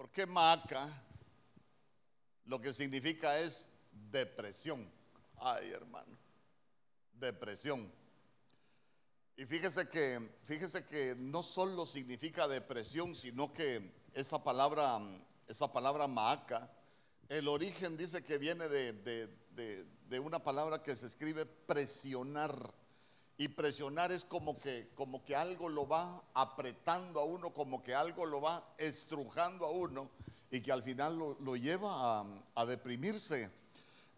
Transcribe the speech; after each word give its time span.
Porque 0.00 0.24
Maaca 0.24 0.88
lo 2.46 2.58
que 2.58 2.72
significa 2.72 3.38
es 3.38 3.68
depresión. 4.10 4.90
Ay, 5.36 5.72
hermano, 5.72 6.16
depresión. 7.12 7.92
Y 9.36 9.44
fíjese 9.44 9.90
que, 9.90 10.30
fíjese 10.44 10.86
que 10.86 11.14
no 11.18 11.42
solo 11.42 11.84
significa 11.84 12.48
depresión, 12.48 13.14
sino 13.14 13.52
que 13.52 13.92
esa 14.14 14.42
palabra, 14.42 14.98
esa 15.46 15.70
palabra 15.70 16.06
maaca, 16.06 16.72
el 17.28 17.46
origen 17.46 17.98
dice 17.98 18.24
que 18.24 18.38
viene 18.38 18.68
de, 18.70 20.18
una 20.18 20.42
palabra 20.42 20.82
que 20.82 20.96
se 20.96 21.08
escribe 21.08 21.44
presionar. 21.44 22.72
Y 23.40 23.48
presionar 23.48 24.12
es 24.12 24.22
como 24.22 24.58
que, 24.58 24.90
como 24.94 25.24
que 25.24 25.34
algo 25.34 25.70
lo 25.70 25.88
va 25.88 26.22
apretando 26.34 27.20
a 27.20 27.24
uno, 27.24 27.54
como 27.54 27.82
que 27.82 27.94
algo 27.94 28.26
lo 28.26 28.42
va 28.42 28.62
estrujando 28.76 29.64
a 29.64 29.70
uno 29.70 30.10
y 30.50 30.60
que 30.60 30.70
al 30.70 30.82
final 30.82 31.18
lo, 31.18 31.56
lleva 31.56 32.20
a, 32.54 32.66
deprimirse. 32.66 33.50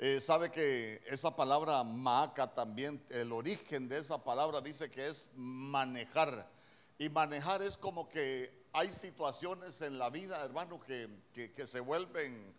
Eh, 0.01 0.21
sabe 0.21 0.51
que 0.51 1.01
esa 1.07 1.37
palabra 1.37 1.85
maaca 1.85 2.53
también, 2.53 3.01
el 3.11 3.31
origen 3.31 3.89
de 3.89 3.99
esa 3.99 4.25
palabra 4.25 4.61
dice 4.61 4.91
que 4.91 5.07
es 5.07 5.29
manejar. 5.37 6.51
Y 6.99 7.09
manejar 7.09 7.63
es 7.63 7.77
como 7.77 8.09
que 8.09 8.67
hay 8.73 8.93
situaciones 8.93 9.83
en 9.83 10.01
la 10.01 10.11
vida, 10.11 10.45
hermano, 10.45 10.81
que, 10.81 11.09
se 11.65 11.79
vuelven 11.79 12.53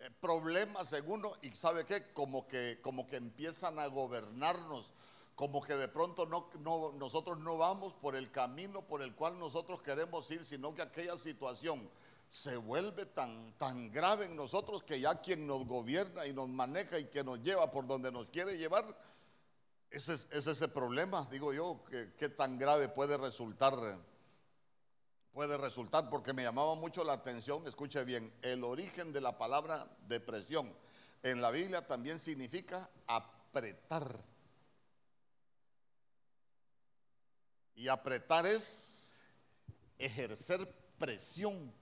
eh, 0.00 0.10
problemas 0.20 0.92
en 0.92 1.10
uno 1.10 1.32
y 1.40 1.50
sabe 1.52 1.86
qué, 1.86 2.12
como 2.12 2.46
que, 2.46 2.78
como 2.82 3.06
que 3.06 3.16
empiezan 3.16 3.78
a 3.78 3.86
gobernarnos 3.86 4.92
como 5.40 5.62
que 5.62 5.74
de 5.74 5.88
pronto 5.88 6.26
no, 6.26 6.50
no, 6.58 6.92
nosotros 6.98 7.38
no 7.38 7.56
vamos 7.56 7.94
por 7.94 8.14
el 8.14 8.30
camino 8.30 8.82
por 8.86 9.00
el 9.00 9.14
cual 9.14 9.38
nosotros 9.38 9.80
queremos 9.80 10.30
ir, 10.30 10.44
sino 10.44 10.74
que 10.74 10.82
aquella 10.82 11.16
situación 11.16 11.88
se 12.28 12.58
vuelve 12.58 13.06
tan, 13.06 13.54
tan 13.56 13.90
grave 13.90 14.26
en 14.26 14.36
nosotros 14.36 14.82
que 14.82 15.00
ya 15.00 15.14
quien 15.22 15.46
nos 15.46 15.64
gobierna 15.66 16.26
y 16.26 16.34
nos 16.34 16.50
maneja 16.50 16.98
y 16.98 17.06
que 17.06 17.24
nos 17.24 17.42
lleva 17.42 17.70
por 17.70 17.86
donde 17.86 18.12
nos 18.12 18.28
quiere 18.28 18.58
llevar, 18.58 18.84
ese 19.90 20.12
es, 20.12 20.30
ese 20.30 20.68
problema, 20.68 21.26
digo 21.30 21.54
yo, 21.54 21.82
que, 21.88 22.28
tan 22.28 22.58
grave 22.58 22.90
puede 22.90 23.16
resultar, 23.16 23.74
puede 25.32 25.56
resultar, 25.56 26.10
porque 26.10 26.34
me 26.34 26.42
llamaba 26.42 26.74
mucho 26.74 27.02
la 27.02 27.14
atención, 27.14 27.66
escuche 27.66 28.04
bien, 28.04 28.30
el 28.42 28.62
origen 28.62 29.10
de 29.10 29.22
la 29.22 29.38
palabra 29.38 29.88
depresión 30.06 30.70
en 31.22 31.40
la 31.40 31.50
Biblia 31.50 31.86
también 31.86 32.18
significa 32.18 32.90
apretar. 33.06 34.28
Y 37.80 37.88
apretar 37.88 38.44
es 38.44 39.22
ejercer 39.98 40.70
presión. 40.98 41.72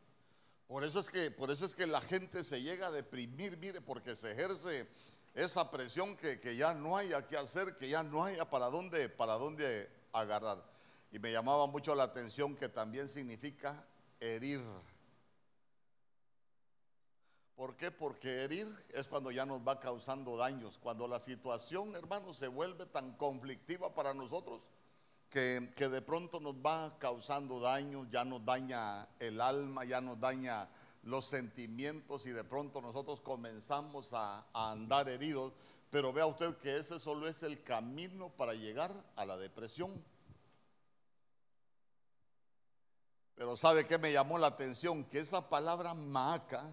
Por 0.69 0.85
eso 0.85 1.01
es 1.01 1.11
que, 1.11 1.33
por 1.33 1.51
eso 1.51 1.67
es 1.67 1.75
que 1.75 1.89
la 1.89 2.01
gente 2.01 2.45
se 2.45 2.63
llega 2.63 2.87
a 2.87 2.93
deprimir, 2.93 3.57
mire, 3.57 3.81
porque 3.81 4.15
se 4.15 4.31
ejerce 4.31 4.87
esa 5.35 5.69
presión 5.73 6.17
que, 6.17 6.57
ya 6.57 6.73
no 6.73 6.97
hay 6.97 7.15
a 7.15 7.27
qué 7.27 7.37
hacer, 7.37 7.75
que 7.75 7.89
ya 7.89 8.05
no 8.05 8.23
hay 8.23 8.37
para 8.49 8.67
dónde, 8.67 9.09
para 9.09 9.33
dónde 9.35 9.91
agarrar. 10.13 10.63
Y 11.11 11.19
me 11.19 11.33
llamaba 11.33 11.67
mucho 11.67 11.97
la 11.97 12.05
atención 12.05 12.55
que 12.55 12.69
también 12.69 13.09
significa 13.09 13.85
herir. 14.21 14.61
¿Por 17.57 17.77
qué? 17.77 17.91
Porque 17.91 18.45
herir 18.45 18.69
es 18.91 19.09
cuando 19.09 19.33
ya 19.33 19.45
nos 19.45 19.67
va 19.67 19.81
causando 19.81 20.37
daños, 20.37 20.79
cuando 20.79 21.09
la 21.09 21.19
situación, 21.19 21.97
hermano, 21.97 22.33
se 22.35 22.47
vuelve 22.47 22.87
tan 22.87 23.17
conflictiva 23.17 23.93
para 23.93 24.15
nosotros 24.15 24.61
que, 25.31 25.89
de 25.89 26.03
pronto 26.03 26.41
nos 26.41 26.55
va 26.55 26.99
causando 26.99 27.61
daño, 27.61 28.09
ya 28.11 28.25
nos 28.25 28.45
daña 28.45 29.09
el 29.19 29.41
alma, 29.41 29.85
ya 29.85 30.01
nos 30.01 30.19
daña 30.19 30.69
los 31.03 31.27
sentimientos 31.27 32.27
y 32.27 32.31
de 32.31 32.45
pronto 32.45 32.81
nosotros 32.81 33.21
comenzamos 33.21 34.13
a, 34.13 34.47
andar 34.53 35.09
heridos. 35.09 35.53
Pero 35.91 36.13
vea 36.13 36.27
usted 36.27 36.57
que 36.59 36.77
ese 36.77 36.99
solo 37.01 37.29
es 37.29 37.43
el 37.43 37.63
camino 37.63 38.31
para 38.31 38.55
llegar 38.55 38.93
a 39.17 39.25
la 39.25 39.37
depresión. 39.37 40.03
Pero 43.35 43.57
¿sabe 43.57 43.87
qué 43.87 43.99
me 43.99 44.13
llamó 44.13 44.39
la 44.39 44.49
atención? 44.49 45.05
Que 45.05 45.21
esa 45.21 45.49
palabra 45.49 45.95
maca, 45.95 46.65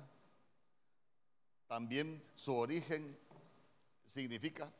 también 1.67 2.23
su 2.35 2.55
origen 2.55 3.17
significa, 4.05 4.71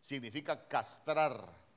significa 0.00 0.68
castrar. 0.68 1.69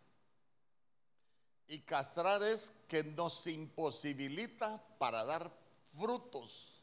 Y 1.68 1.80
castrar 1.80 2.44
es 2.44 2.74
que 2.88 3.04
nos 3.04 3.48
imposibilita 3.48 4.84
para 4.98 5.24
dar 5.24 5.52
frutos. 5.98 6.82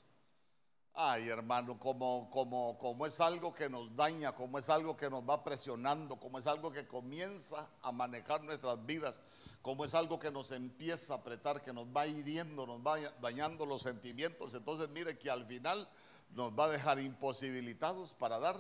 Ay, 0.94 1.28
hermano, 1.28 1.78
como, 1.78 2.28
como, 2.30 2.76
como 2.78 3.06
es 3.06 3.20
algo 3.20 3.54
que 3.54 3.68
nos 3.68 3.94
daña, 3.94 4.34
como 4.34 4.58
es 4.58 4.68
algo 4.68 4.96
que 4.96 5.08
nos 5.08 5.28
va 5.28 5.44
presionando, 5.44 6.16
como 6.18 6.38
es 6.38 6.46
algo 6.46 6.72
que 6.72 6.86
comienza 6.86 7.68
a 7.82 7.92
manejar 7.92 8.42
nuestras 8.42 8.84
vidas, 8.84 9.20
como 9.62 9.84
es 9.84 9.94
algo 9.94 10.18
que 10.18 10.30
nos 10.30 10.50
empieza 10.50 11.14
a 11.14 11.16
apretar, 11.18 11.62
que 11.62 11.72
nos 11.72 11.86
va 11.86 12.06
hiriendo, 12.06 12.66
nos 12.66 12.80
va 12.84 12.98
dañando 13.20 13.66
los 13.66 13.82
sentimientos. 13.82 14.54
Entonces, 14.54 14.88
mire 14.90 15.16
que 15.16 15.30
al 15.30 15.46
final 15.46 15.88
nos 16.30 16.52
va 16.58 16.64
a 16.64 16.70
dejar 16.70 16.98
imposibilitados 16.98 18.14
para 18.14 18.38
dar, 18.38 18.56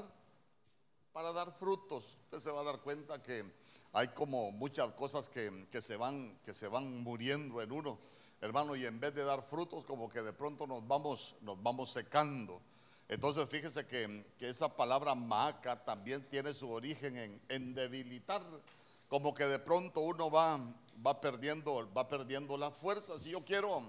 para 1.12 1.32
dar 1.32 1.52
frutos. 1.52 2.16
Usted 2.24 2.38
se 2.38 2.50
va 2.50 2.60
a 2.60 2.64
dar 2.64 2.80
cuenta 2.80 3.22
que 3.22 3.44
hay 3.92 4.08
como 4.08 4.52
muchas 4.52 4.92
cosas 4.92 5.28
que, 5.28 5.66
se 5.80 5.96
van, 5.96 6.38
que 6.44 6.54
se 6.54 6.68
van 6.68 7.02
muriendo 7.02 7.60
en 7.60 7.72
uno, 7.72 7.98
hermano, 8.40 8.76
y 8.76 8.86
en 8.86 9.00
vez 9.00 9.14
de 9.14 9.24
dar 9.24 9.42
frutos, 9.42 9.84
como 9.84 10.08
que 10.08 10.22
de 10.22 10.32
pronto 10.32 10.66
nos 10.66 10.86
vamos, 10.86 11.34
nos 11.42 11.60
vamos 11.62 11.90
secando. 11.90 12.60
Entonces 13.08 13.48
fíjese 13.48 13.86
que, 13.86 14.24
esa 14.40 14.76
palabra 14.76 15.14
maca 15.14 15.84
también 15.84 16.22
tiene 16.28 16.54
su 16.54 16.70
origen 16.70 17.40
en, 17.48 17.74
debilitar, 17.74 18.42
como 19.08 19.34
que 19.34 19.44
de 19.46 19.58
pronto 19.58 20.00
uno 20.00 20.30
va, 20.30 20.58
va, 21.04 21.20
perdiendo, 21.20 21.92
va 21.92 22.06
perdiendo 22.06 22.56
las 22.56 22.76
fuerzas. 22.76 23.26
Y 23.26 23.30
yo 23.30 23.44
quiero 23.44 23.82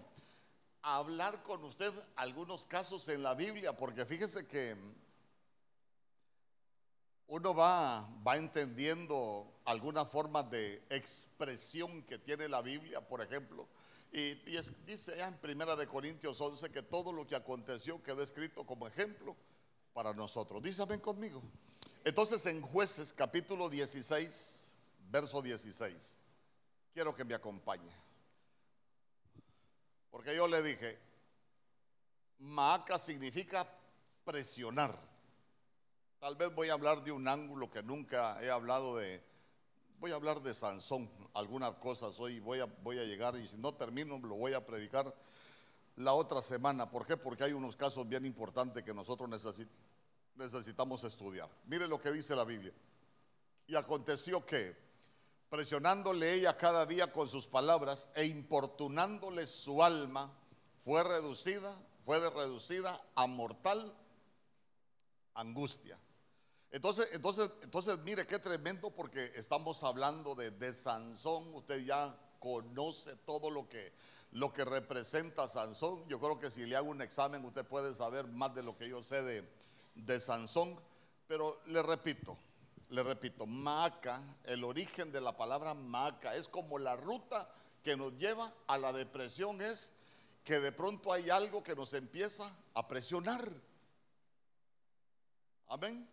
hablar 0.81 1.43
con 1.43 1.63
usted 1.63 1.93
algunos 2.15 2.65
casos 2.65 3.07
en 3.09 3.21
la 3.21 3.35
Biblia, 3.35 3.77
porque 3.77 4.05
fíjese 4.05 4.47
que 4.47 4.75
uno 7.31 7.55
va, 7.55 8.05
va 8.27 8.35
entendiendo 8.35 9.61
algunas 9.63 10.05
formas 10.09 10.51
de 10.51 10.83
expresión 10.89 12.03
que 12.03 12.17
tiene 12.17 12.49
la 12.49 12.61
Biblia, 12.61 12.99
por 12.99 13.21
ejemplo. 13.21 13.69
Y, 14.11 14.35
dice 14.85 15.15
ya 15.15 15.29
en 15.29 15.37
Primera 15.37 15.77
de 15.77 15.87
Corintios 15.87 16.41
11 16.41 16.69
que 16.71 16.83
todo 16.83 17.13
lo 17.13 17.25
que 17.25 17.37
aconteció 17.37 18.03
quedó 18.03 18.21
escrito 18.21 18.65
como 18.65 18.85
ejemplo 18.85 19.37
para 19.93 20.13
nosotros. 20.13 20.61
Dice, 20.61 20.85
conmigo. 20.99 21.41
Entonces 22.03 22.45
en 22.47 22.61
jueces 22.61 23.13
capítulo 23.13 23.69
16, 23.69 24.75
verso 25.09 25.41
16, 25.41 26.17
quiero 26.93 27.15
que 27.15 27.23
me 27.23 27.33
acompañe. 27.33 27.93
Porque 30.09 30.35
yo 30.35 30.49
le 30.49 30.61
dije, 30.61 30.99
Maaca 32.39 32.99
significa 32.99 33.65
presionar. 34.25 35.10
Tal 36.21 36.35
vez 36.35 36.53
voy 36.53 36.69
a 36.69 36.73
hablar 36.73 37.03
de 37.03 37.11
un 37.11 37.27
ángulo 37.27 37.71
que 37.71 37.81
nunca 37.81 38.39
he 38.43 38.51
hablado 38.51 38.97
de. 38.97 39.23
Voy 39.99 40.11
a 40.11 40.15
hablar 40.15 40.39
de 40.43 40.53
Sansón, 40.53 41.09
algunas 41.33 41.73
cosas 41.77 42.19
hoy 42.19 42.39
voy 42.39 42.59
a, 42.59 42.65
voy 42.83 42.99
a 42.99 43.03
llegar 43.05 43.35
y 43.37 43.47
si 43.47 43.57
no 43.57 43.73
termino 43.73 44.19
lo 44.19 44.35
voy 44.35 44.53
a 44.53 44.63
predicar 44.63 45.11
la 45.95 46.13
otra 46.13 46.43
semana. 46.43 46.91
¿Por 46.91 47.07
qué? 47.07 47.17
Porque 47.17 47.45
hay 47.45 47.53
unos 47.53 47.75
casos 47.75 48.07
bien 48.07 48.23
importantes 48.23 48.83
que 48.83 48.93
nosotros 48.93 49.27
necesitamos 50.35 51.03
estudiar. 51.05 51.49
Mire 51.65 51.87
lo 51.87 51.99
que 51.99 52.11
dice 52.11 52.35
la 52.35 52.45
Biblia. 52.45 52.73
Y 53.65 53.73
aconteció 53.73 54.45
que, 54.45 54.77
presionándole 55.49 56.35
ella 56.35 56.55
cada 56.55 56.85
día 56.85 57.11
con 57.11 57.27
sus 57.27 57.47
palabras 57.47 58.09
e 58.13 58.25
importunándole 58.25 59.47
su 59.47 59.81
alma, 59.81 60.31
fue 60.83 61.03
reducida, 61.03 61.75
fue 62.05 62.19
reducida 62.29 63.03
a 63.15 63.25
mortal 63.25 63.91
angustia. 65.33 65.97
Entonces, 66.71 67.09
entonces, 67.11 67.51
entonces, 67.63 67.99
mire 67.99 68.25
qué 68.25 68.39
tremendo 68.39 68.91
porque 68.91 69.33
estamos 69.35 69.83
hablando 69.83 70.35
de, 70.35 70.51
de 70.51 70.73
Sansón. 70.73 71.53
Usted 71.53 71.83
ya 71.85 72.17
conoce 72.39 73.15
todo 73.17 73.51
lo 73.51 73.67
que, 73.67 73.91
lo 74.31 74.53
que 74.53 74.63
representa 74.63 75.49
Sansón. 75.49 76.07
Yo 76.07 76.19
creo 76.19 76.39
que 76.39 76.49
si 76.49 76.65
le 76.65 76.77
hago 76.77 76.89
un 76.89 77.01
examen, 77.01 77.43
usted 77.43 77.65
puede 77.65 77.93
saber 77.93 78.25
más 78.27 78.55
de 78.55 78.63
lo 78.63 78.77
que 78.77 78.87
yo 78.87 79.03
sé 79.03 79.21
de, 79.21 79.47
de 79.95 80.19
Sansón. 80.19 80.79
Pero 81.27 81.61
le 81.65 81.83
repito, 81.83 82.37
le 82.89 83.03
repito, 83.03 83.45
Maca, 83.45 84.21
el 84.45 84.63
origen 84.63 85.11
de 85.11 85.19
la 85.19 85.35
palabra 85.35 85.73
Maca 85.73 86.35
es 86.35 86.47
como 86.47 86.79
la 86.79 86.95
ruta 86.95 87.53
que 87.83 87.97
nos 87.97 88.13
lleva 88.17 88.53
a 88.67 88.77
la 88.77 88.93
depresión, 88.93 89.61
es 89.61 89.93
que 90.43 90.59
de 90.59 90.71
pronto 90.71 91.11
hay 91.11 91.29
algo 91.29 91.63
que 91.63 91.75
nos 91.75 91.93
empieza 91.93 92.53
a 92.73 92.87
presionar. 92.87 93.49
Amén. 95.67 96.07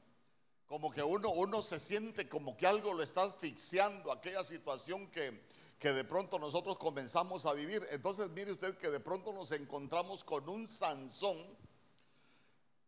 Como 0.68 0.92
que 0.92 1.02
uno, 1.02 1.30
uno 1.30 1.62
se 1.62 1.80
siente 1.80 2.28
como 2.28 2.54
que 2.56 2.66
algo 2.66 2.92
lo 2.92 3.02
está 3.02 3.22
asfixiando, 3.22 4.12
aquella 4.12 4.44
situación 4.44 5.10
que, 5.10 5.42
que 5.78 5.94
de 5.94 6.04
pronto 6.04 6.38
nosotros 6.38 6.78
comenzamos 6.78 7.46
a 7.46 7.54
vivir. 7.54 7.86
Entonces 7.90 8.28
mire 8.30 8.52
usted 8.52 8.76
que 8.76 8.90
de 8.90 9.00
pronto 9.00 9.32
nos 9.32 9.50
encontramos 9.52 10.24
con 10.24 10.46
un 10.46 10.68
Sansón, 10.68 11.38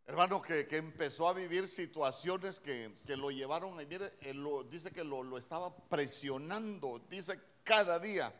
hermano, 0.06 0.42
que, 0.42 0.66
empezó 0.72 1.26
a 1.26 1.32
vivir 1.32 1.66
situaciones 1.66 2.60
que, 2.60 2.92
lo 3.16 3.30
llevaron, 3.30 3.80
y 3.80 3.86
mire, 3.86 4.12
lo, 4.34 4.62
dice 4.64 4.90
que 4.90 5.02
lo, 5.02 5.22
lo 5.22 5.38
estaba 5.38 5.74
presionando, 5.74 7.00
dice 7.08 7.40
cada 7.64 7.98
día. 7.98 8.30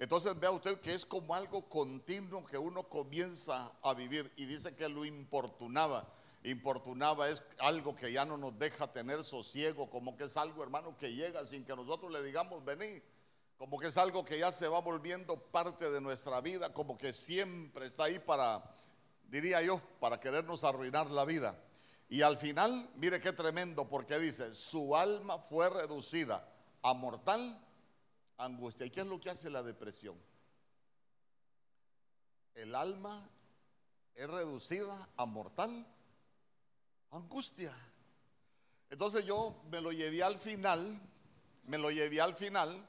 Entonces 0.00 0.36
vea 0.40 0.50
usted 0.50 0.80
que 0.80 0.92
es 0.92 1.06
como 1.06 1.36
algo 1.36 1.68
continuo 1.68 2.44
que 2.44 2.58
uno 2.58 2.82
comienza 2.88 3.70
a 3.82 3.94
vivir 3.94 4.28
y 4.34 4.46
dice 4.46 4.74
que 4.74 4.88
lo 4.88 5.04
importunaba. 5.04 6.04
Importunaba 6.44 7.28
es 7.28 7.42
algo 7.60 7.94
que 7.94 8.12
ya 8.12 8.24
no 8.24 8.36
nos 8.36 8.58
deja 8.58 8.92
tener 8.92 9.22
sosiego, 9.22 9.88
como 9.88 10.16
que 10.16 10.24
es 10.24 10.36
algo 10.36 10.62
hermano 10.62 10.96
que 10.96 11.14
llega 11.14 11.46
sin 11.46 11.64
que 11.64 11.76
nosotros 11.76 12.10
le 12.10 12.22
digamos 12.22 12.64
vení, 12.64 13.00
como 13.56 13.78
que 13.78 13.88
es 13.88 13.96
algo 13.96 14.24
que 14.24 14.38
ya 14.40 14.50
se 14.50 14.66
va 14.66 14.80
volviendo 14.80 15.38
parte 15.38 15.88
de 15.88 16.00
nuestra 16.00 16.40
vida, 16.40 16.74
como 16.74 16.98
que 16.98 17.12
siempre 17.12 17.86
está 17.86 18.04
ahí 18.04 18.18
para, 18.18 18.74
diría 19.28 19.62
yo, 19.62 19.80
para 20.00 20.18
querernos 20.18 20.64
arruinar 20.64 21.08
la 21.10 21.24
vida. 21.24 21.56
Y 22.08 22.22
al 22.22 22.36
final, 22.36 22.90
mire 22.96 23.20
qué 23.20 23.32
tremendo, 23.32 23.88
porque 23.88 24.18
dice, 24.18 24.52
su 24.54 24.96
alma 24.96 25.38
fue 25.38 25.70
reducida 25.70 26.46
a 26.82 26.92
mortal 26.92 27.58
angustia. 28.36 28.84
¿Y 28.84 28.90
qué 28.90 29.00
es 29.00 29.06
lo 29.06 29.20
que 29.20 29.30
hace 29.30 29.48
la 29.48 29.62
depresión? 29.62 30.20
El 32.54 32.74
alma 32.74 33.30
es 34.14 34.28
reducida 34.28 35.08
a 35.16 35.24
mortal 35.24 35.70
angustia. 35.70 36.01
Entonces 38.90 39.24
yo 39.24 39.54
me 39.70 39.80
lo 39.80 39.92
llevé 39.92 40.22
al 40.22 40.36
final, 40.36 41.00
me 41.64 41.78
lo 41.78 41.90
llevé 41.90 42.20
al 42.20 42.34
final, 42.34 42.88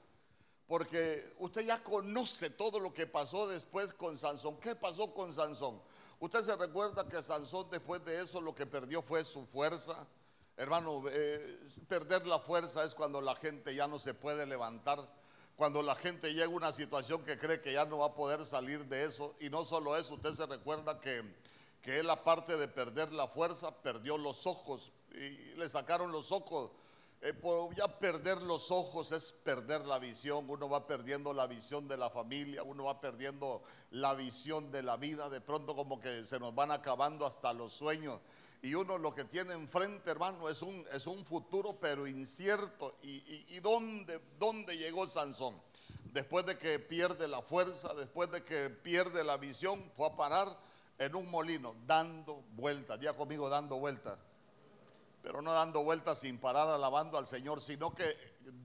porque 0.68 1.34
usted 1.40 1.66
ya 1.66 1.84
conoce 1.84 2.50
todo 2.50 2.80
lo 2.80 2.94
que 2.94 3.06
pasó 3.06 3.48
después 3.48 3.94
con 3.94 4.18
Sansón. 4.18 4.58
¿Qué 4.60 4.76
pasó 4.76 5.14
con 5.14 5.34
Sansón? 5.34 5.82
Usted 6.20 6.42
se 6.42 6.56
recuerda 6.56 7.08
que 7.08 7.22
Sansón 7.22 7.70
después 7.70 8.04
de 8.06 8.22
eso 8.22 8.40
lo 8.40 8.56
que 8.56 8.66
perdió 8.66 9.02
fue 9.02 9.26
su 9.26 9.46
fuerza. 9.46 10.08
Hermano, 10.56 11.04
eh, 11.10 11.60
perder 11.88 12.26
la 12.26 12.40
fuerza 12.40 12.84
es 12.84 12.94
cuando 12.94 13.22
la 13.22 13.36
gente 13.36 13.76
ya 13.76 13.88
no 13.88 14.00
se 14.00 14.14
puede 14.14 14.46
levantar 14.46 15.08
cuando 15.56 15.84
la 15.84 15.96
gente 15.96 16.34
llega 16.34 16.46
a 16.46 16.50
una 16.50 16.72
situación 16.72 17.24
que 17.24 17.38
cree 17.38 17.62
que 17.62 17.74
ya 17.74 17.86
no 17.86 18.00
va 18.00 18.08
a 18.08 18.14
poder 18.14 18.46
salir 18.46 18.84
de 18.86 19.06
eso. 19.06 19.36
Y 19.40 19.50
no 19.50 19.66
solo 19.66 19.96
eso, 19.96 20.16
usted 20.16 20.34
se 20.34 20.46
recuerda 20.46 21.00
que, 21.00 21.24
que 21.84 22.00
él 22.00 22.10
aparte 22.10 22.58
de 22.58 22.68
perder 22.68 23.14
la 23.14 23.28
fuerza, 23.28 23.70
perdió 23.84 24.18
los 24.18 24.48
ojos 24.48 24.92
y 25.12 25.56
le 25.56 25.70
sacaron 25.70 26.12
los 26.12 26.32
ojos. 26.32 26.72
Eh, 27.22 27.34
por 27.34 27.74
ya 27.76 27.88
perder 28.00 28.42
los 28.42 28.72
ojos 28.72 29.12
es 29.12 29.32
perder 29.32 29.86
la 29.86 30.00
visión, 30.00 30.50
uno 30.50 30.68
va 30.68 30.88
perdiendo 30.88 31.32
la 31.32 31.46
visión 31.46 31.88
de 31.88 31.96
la 31.96 32.10
familia, 32.10 32.64
uno 32.64 32.86
va 32.86 33.00
perdiendo 33.00 33.62
la 33.92 34.14
visión 34.14 34.72
de 34.72 34.84
la 34.84 34.98
vida, 34.98 35.30
de 35.30 35.40
pronto 35.40 35.76
como 35.76 36.00
que 36.00 36.26
se 36.26 36.40
nos 36.40 36.56
van 36.56 36.72
acabando 36.72 37.26
hasta 37.26 37.54
los 37.54 37.72
sueños 37.72 38.20
y 38.64 38.76
uno 38.76 38.98
lo 38.98 39.14
que 39.14 39.26
tiene 39.26 39.54
enfrente, 39.54 40.10
hermano, 40.10 40.48
es 40.48 40.62
un, 40.62 40.88
es 40.94 41.06
un 41.06 41.26
futuro 41.26 41.78
pero 41.82 42.08
incierto. 42.08 42.98
¿Y, 43.02 43.60
dónde, 43.60 44.22
dónde 44.40 44.78
llegó 44.78 45.06
Sansón? 45.06 45.62
Después 46.14 46.46
de 46.46 46.58
que 46.58 46.80
pierde 46.80 47.28
la 47.28 47.42
fuerza, 47.42 47.94
después 47.94 48.32
de 48.32 48.42
que 48.46 48.70
pierde 48.70 49.26
la 49.26 49.36
visión, 49.36 49.92
fue 49.98 50.08
a 50.08 50.16
parar 50.16 50.48
en 50.98 51.16
un 51.16 51.30
molino, 51.30 51.76
dando 51.86 52.44
vueltas. 52.56 53.00
Ya 53.00 53.14
conmigo 53.14 53.50
dando 53.50 53.78
vueltas. 53.78 54.18
Pero 55.22 55.42
no 55.42 55.54
dando 55.54 55.84
vueltas 55.84 56.20
sin 56.20 56.38
parar 56.38 56.68
alabando 56.68 57.18
al 57.18 57.28
Señor, 57.28 57.62
sino 57.62 57.94
que 57.94 58.06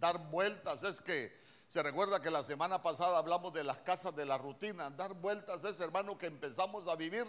dar 0.00 0.18
vueltas 0.30 0.82
es 0.82 1.00
que 1.00 1.32
se 1.68 1.82
recuerda 1.82 2.20
que 2.20 2.30
la 2.30 2.42
semana 2.42 2.82
pasada 2.82 3.18
hablamos 3.18 3.52
de 3.52 3.62
las 3.62 3.78
casas 3.78 4.16
de 4.16 4.24
la 4.24 4.38
rutina. 4.38 4.90
Dar 4.90 5.14
vueltas 5.14 5.64
es, 5.64 5.78
hermano, 5.80 6.18
que 6.18 6.26
empezamos 6.26 6.88
a 6.88 6.96
vivir 6.96 7.26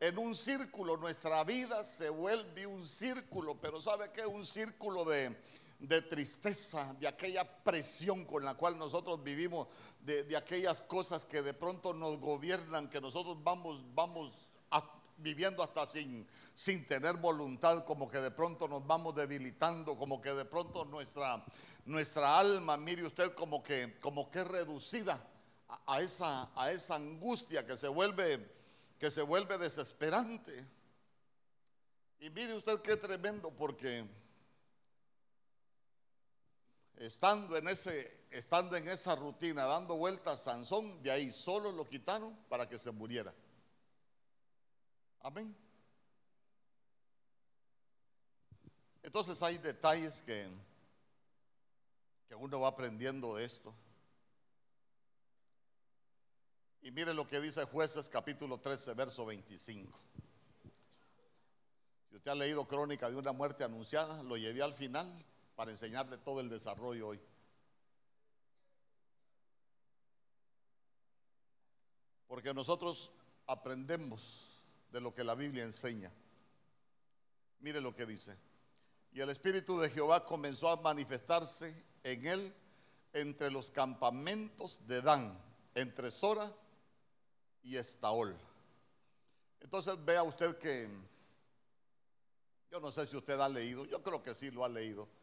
en 0.00 0.16
un 0.18 0.34
círculo, 0.34 0.96
nuestra 0.96 1.42
vida 1.42 1.82
se 1.82 2.08
vuelve 2.08 2.66
un 2.66 2.86
círculo, 2.86 3.56
pero 3.60 3.82
¿sabe 3.82 4.12
qué? 4.12 4.24
Un 4.26 4.46
círculo 4.46 5.04
de, 5.04 5.36
tristeza, 6.08 6.94
de 6.94 7.06
aquella 7.06 7.44
presión 7.62 8.24
con 8.24 8.44
la 8.44 8.54
cual 8.54 8.76
nosotros 8.78 9.22
vivimos, 9.22 9.68
de, 10.00 10.36
aquellas 10.36 10.82
cosas 10.82 11.24
que 11.24 11.42
de 11.42 11.54
pronto 11.54 11.94
nos 11.94 12.18
gobiernan, 12.18 12.88
que 12.88 13.00
nosotros 13.00 13.36
vamos, 13.42 13.84
vamos 13.94 14.32
viviendo 15.18 15.62
hasta 15.62 15.86
sin, 15.86 16.26
sin 16.54 16.86
tener 16.86 17.16
voluntad, 17.16 17.84
como 17.84 18.08
que 18.08 18.18
de 18.18 18.30
pronto 18.30 18.68
nos 18.68 18.86
vamos 18.86 19.14
debilitando, 19.14 19.96
como 19.96 20.20
que 20.20 20.32
de 20.32 20.44
pronto 20.44 20.84
nuestra, 20.84 21.44
nuestra 21.84 22.38
alma, 22.38 22.76
mire 22.76 23.04
usted, 23.04 23.34
como 23.34 23.62
que, 23.62 23.98
como 24.00 24.30
que 24.30 24.44
reducida 24.44 25.20
a, 25.86 26.00
esa, 26.00 26.50
a 26.54 26.70
esa 26.70 26.94
angustia 26.94 27.66
que 27.66 27.76
se 27.76 27.88
vuelve 27.88 28.58
que 28.98 29.10
se 29.10 29.22
vuelve 29.22 29.56
desesperante. 29.58 30.66
Y 32.20 32.30
mire 32.30 32.54
usted 32.54 32.80
qué 32.80 32.96
tremendo 32.96 33.50
porque 33.50 34.04
estando 36.98 37.56
en 37.56 37.68
ese 37.68 38.26
estando 38.30 38.76
en 38.76 38.86
esa 38.88 39.14
rutina 39.14 39.64
dando 39.64 39.96
vueltas 39.96 40.42
Sansón, 40.42 41.02
de 41.02 41.10
ahí 41.10 41.32
solo 41.32 41.72
lo 41.72 41.86
quitaron 41.86 42.36
para 42.48 42.68
que 42.68 42.78
se 42.78 42.90
muriera. 42.90 43.32
Amén. 45.20 45.56
Entonces 49.02 49.42
hay 49.42 49.58
detalles 49.58 50.22
que 50.22 50.48
que 52.28 52.34
uno 52.34 52.60
va 52.60 52.68
aprendiendo 52.68 53.36
de 53.36 53.44
esto. 53.44 53.74
Y 56.82 56.90
mire 56.90 57.14
lo 57.14 57.26
que 57.26 57.40
dice 57.40 57.64
jueces 57.64 58.08
capítulo 58.08 58.58
13, 58.58 58.92
verso 58.94 59.24
25. 59.24 59.98
Si 62.10 62.16
usted 62.16 62.30
ha 62.30 62.34
leído 62.34 62.66
crónica 62.66 63.08
de 63.08 63.16
una 63.16 63.32
muerte 63.32 63.64
anunciada, 63.64 64.22
lo 64.22 64.36
llevé 64.36 64.62
al 64.62 64.74
final 64.74 65.10
para 65.58 65.72
enseñarle 65.72 66.18
todo 66.18 66.38
el 66.38 66.48
desarrollo 66.48 67.08
hoy. 67.08 67.20
Porque 72.28 72.54
nosotros 72.54 73.10
aprendemos 73.44 74.62
de 74.92 75.00
lo 75.00 75.12
que 75.12 75.24
la 75.24 75.34
Biblia 75.34 75.64
enseña. 75.64 76.12
Mire 77.58 77.80
lo 77.80 77.92
que 77.92 78.06
dice. 78.06 78.36
Y 79.10 79.20
el 79.20 79.30
Espíritu 79.30 79.80
de 79.80 79.90
Jehová 79.90 80.24
comenzó 80.24 80.68
a 80.68 80.76
manifestarse 80.76 81.74
en 82.04 82.24
él 82.24 82.54
entre 83.12 83.50
los 83.50 83.72
campamentos 83.72 84.86
de 84.86 85.02
Dan, 85.02 85.36
entre 85.74 86.12
Sora 86.12 86.54
y 87.64 87.76
Estaol. 87.76 88.38
Entonces 89.58 90.04
vea 90.04 90.22
usted 90.22 90.56
que, 90.58 90.88
yo 92.70 92.78
no 92.78 92.92
sé 92.92 93.08
si 93.08 93.16
usted 93.16 93.40
ha 93.40 93.48
leído, 93.48 93.86
yo 93.86 94.00
creo 94.04 94.22
que 94.22 94.36
sí 94.36 94.52
lo 94.52 94.64
ha 94.64 94.68
leído. 94.68 95.17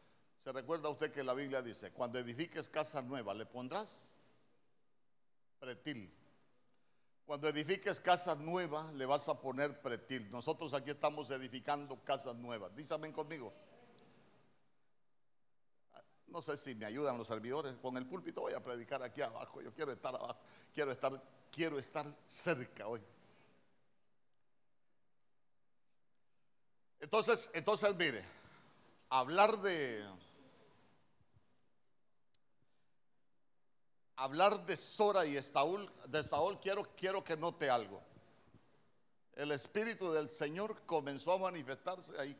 Se 0.46 0.52
recuerda 0.52 0.88
usted 0.88 1.12
que 1.12 1.24
la 1.24 1.34
Biblia 1.34 1.60
dice, 1.60 1.90
cuando 1.90 2.20
edifiques 2.20 2.68
casa 2.68 3.02
nueva, 3.02 3.34
le 3.34 3.46
pondrás 3.46 4.14
pretil. 5.58 6.08
Cuando 7.24 7.48
edifiques 7.48 7.98
casa 7.98 8.36
nueva, 8.36 8.92
le 8.92 9.06
vas 9.06 9.28
a 9.28 9.40
poner 9.40 9.82
pretil. 9.82 10.30
Nosotros 10.30 10.72
aquí 10.72 10.90
estamos 10.90 11.32
edificando 11.32 11.98
casas 12.04 12.36
nuevas. 12.36 12.72
Dísame 12.76 13.12
conmigo. 13.12 13.52
No 16.28 16.40
sé 16.40 16.56
si 16.56 16.76
me 16.76 16.86
ayudan 16.86 17.18
los 17.18 17.26
servidores. 17.26 17.74
Con 17.82 17.96
el 17.96 18.06
púlpito 18.06 18.42
voy 18.42 18.52
a 18.52 18.62
predicar 18.62 19.02
aquí 19.02 19.22
abajo. 19.22 19.60
Yo 19.62 19.74
quiero 19.74 19.90
estar 19.90 20.14
abajo. 20.14 20.38
Quiero 20.72 20.92
estar 20.92 21.20
quiero 21.50 21.76
estar 21.76 22.06
cerca 22.24 22.86
hoy. 22.86 23.02
Entonces, 27.00 27.50
entonces 27.52 27.96
mire, 27.96 28.22
hablar 29.10 29.56
de 29.58 30.06
hablar 34.16 34.66
de 34.66 34.76
Sora 34.76 35.26
y 35.26 35.36
Estaúl, 35.36 35.90
de 36.08 36.20
Estaúl 36.20 36.58
quiero, 36.60 36.84
quiero 36.96 37.22
que 37.22 37.36
note 37.36 37.70
algo. 37.70 38.02
El 39.34 39.52
Espíritu 39.52 40.10
del 40.12 40.30
Señor 40.30 40.82
comenzó 40.86 41.32
a 41.32 41.38
manifestarse 41.38 42.18
ahí. 42.18 42.36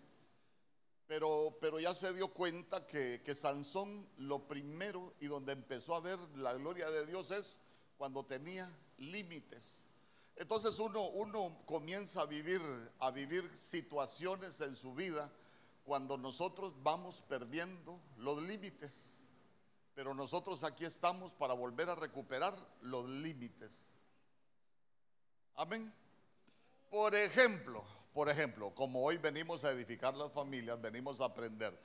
Pero, 1.07 1.57
pero 1.61 1.79
ya 1.79 1.95
se 1.95 2.13
dio 2.15 2.29
cuenta 2.29 2.85
que, 2.85 3.23
que 3.25 3.35
Sansón 3.35 4.09
lo 4.19 4.49
primero 4.49 5.15
y 5.21 5.27
donde 5.27 5.53
empezó 5.53 5.95
a 5.95 6.01
ver 6.01 6.19
la 6.37 6.53
gloria 6.55 6.91
de 6.91 7.07
Dios 7.07 7.31
es 7.31 7.61
cuando 7.97 8.25
tenía 8.25 8.69
límites. 8.99 9.85
Entonces 10.35 10.79
uno, 10.79 11.03
uno 11.11 11.63
comienza 11.65 12.23
a 12.23 12.27
vivir, 12.27 12.61
a 12.99 13.11
vivir 13.11 13.49
situaciones 13.61 14.61
en 14.61 14.75
su 14.75 14.95
vida 14.95 15.31
cuando 15.85 16.19
nosotros 16.19 16.75
vamos 16.83 17.23
perdiendo 17.29 18.01
los 18.17 18.43
límites. 18.43 19.13
Pero 19.97 20.13
nosotros 20.15 20.63
aquí 20.63 20.85
estamos 20.85 21.33
para 21.33 21.55
volver 21.55 21.89
a 21.89 21.95
recuperar 21.95 22.55
los 22.83 23.09
límites. 23.09 23.89
Amén. 25.55 25.91
Por 26.91 27.15
ejemplo, 27.15 27.83
por 28.13 28.29
ejemplo, 28.29 28.75
como 28.75 29.03
hoy 29.03 29.17
venimos 29.17 29.65
a 29.65 29.71
edificar 29.71 30.15
las 30.15 30.31
familias, 30.33 30.79
venimos 30.83 31.23
a 31.23 31.25
aprender, 31.25 31.79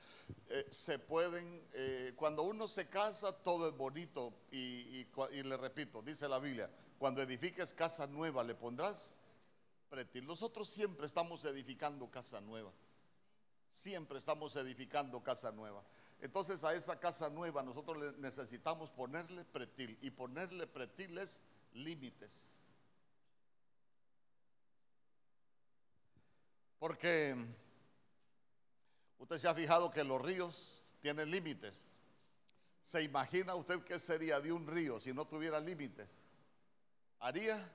eh, 0.50 0.66
se 0.70 0.98
pueden, 0.98 1.66
eh, 1.72 2.12
cuando 2.14 2.42
uno 2.42 2.68
se 2.68 2.86
casa, 2.86 3.32
todo 3.32 3.66
es 3.68 3.76
bonito 3.78 4.34
y, 4.50 5.06
y 5.32 5.42
le 5.42 5.56
repito, 5.56 6.02
dice 6.02 6.28
la 6.28 6.38
Biblia, 6.38 6.70
cuando 6.98 7.22
edifiques 7.22 7.72
casa 7.72 8.06
nueva, 8.06 8.44
le 8.44 8.54
pondrás 8.54 9.16
pretil. 9.88 10.26
Nosotros 10.26 10.68
siempre 10.68 11.06
estamos 11.06 11.46
edificando 11.46 12.10
casa 12.10 12.42
nueva. 12.42 12.72
Siempre 13.72 14.18
estamos 14.18 14.54
edificando 14.56 15.22
casa 15.22 15.50
nueva. 15.50 15.82
Entonces 16.22 16.62
a 16.62 16.72
esa 16.72 17.00
casa 17.00 17.28
nueva 17.28 17.64
nosotros 17.64 18.16
necesitamos 18.18 18.90
ponerle 18.90 19.44
pretil 19.44 19.98
y 20.00 20.10
ponerle 20.12 20.68
pretiles 20.68 21.40
límites. 21.74 22.60
Porque 26.78 27.34
usted 29.18 29.36
se 29.36 29.48
ha 29.48 29.54
fijado 29.54 29.90
que 29.90 30.04
los 30.04 30.22
ríos 30.22 30.84
tienen 31.00 31.28
límites. 31.28 31.90
¿Se 32.84 33.02
imagina 33.02 33.56
usted 33.56 33.82
qué 33.82 33.98
sería 33.98 34.40
de 34.40 34.52
un 34.52 34.64
río 34.68 35.00
si 35.00 35.12
no 35.12 35.26
tuviera 35.26 35.58
límites? 35.58 36.22
Haría 37.18 37.68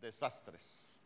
desastres. 0.00 0.98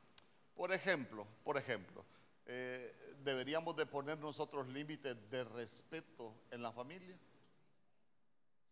Por 0.55 0.73
ejemplo, 0.73 1.27
por 1.43 1.59
ejemplo, 1.59 2.05
eh, 2.47 3.17
deberíamos 3.23 3.77
de 3.77 3.87
poner 3.87 4.19
nosotros 4.19 4.69
límites 4.69 5.17
de 5.31 5.45
respeto 5.45 6.35
en 6.51 6.63
la 6.63 6.73
familia. 6.73 7.19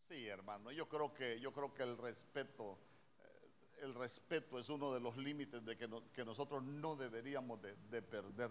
Sí, 0.09 0.27
hermano, 0.27 0.73
yo 0.73 0.89
creo 0.89 1.13
que 1.15 1.39
yo 1.41 1.53
creo 1.53 1.73
que 1.73 1.85
el 1.85 1.97
respeto 1.97 2.79
eh, 3.23 3.85
el 3.85 3.95
respeto 3.95 4.59
es 4.59 4.69
uno 4.69 4.93
de 4.93 5.01
los 5.01 5.17
límites 5.17 5.65
de 5.65 5.77
que, 5.77 5.89
que 6.13 6.25
nosotros 6.25 6.63
no 6.63 6.97
deberíamos 6.97 7.63
de, 7.63 7.77
de, 7.91 8.03
perder. 8.03 8.51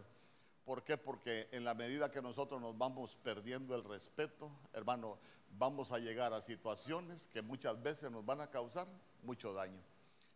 ¿Por 0.63 0.83
qué? 0.83 0.97
Porque 0.97 1.49
en 1.51 1.63
la 1.63 1.73
medida 1.73 2.11
que 2.11 2.21
nosotros 2.21 2.61
nos 2.61 2.77
vamos 2.77 3.17
perdiendo 3.17 3.75
el 3.75 3.83
respeto, 3.83 4.51
hermano, 4.73 5.19
vamos 5.57 5.91
a 5.91 5.99
llegar 5.99 6.31
a 6.31 6.41
situaciones 6.41 7.27
que 7.27 7.41
muchas 7.41 7.81
veces 7.81 8.09
nos 8.09 8.25
van 8.25 8.39
a 8.39 8.49
causar 8.49 8.87
mucho 9.23 9.53
daño. 9.53 9.81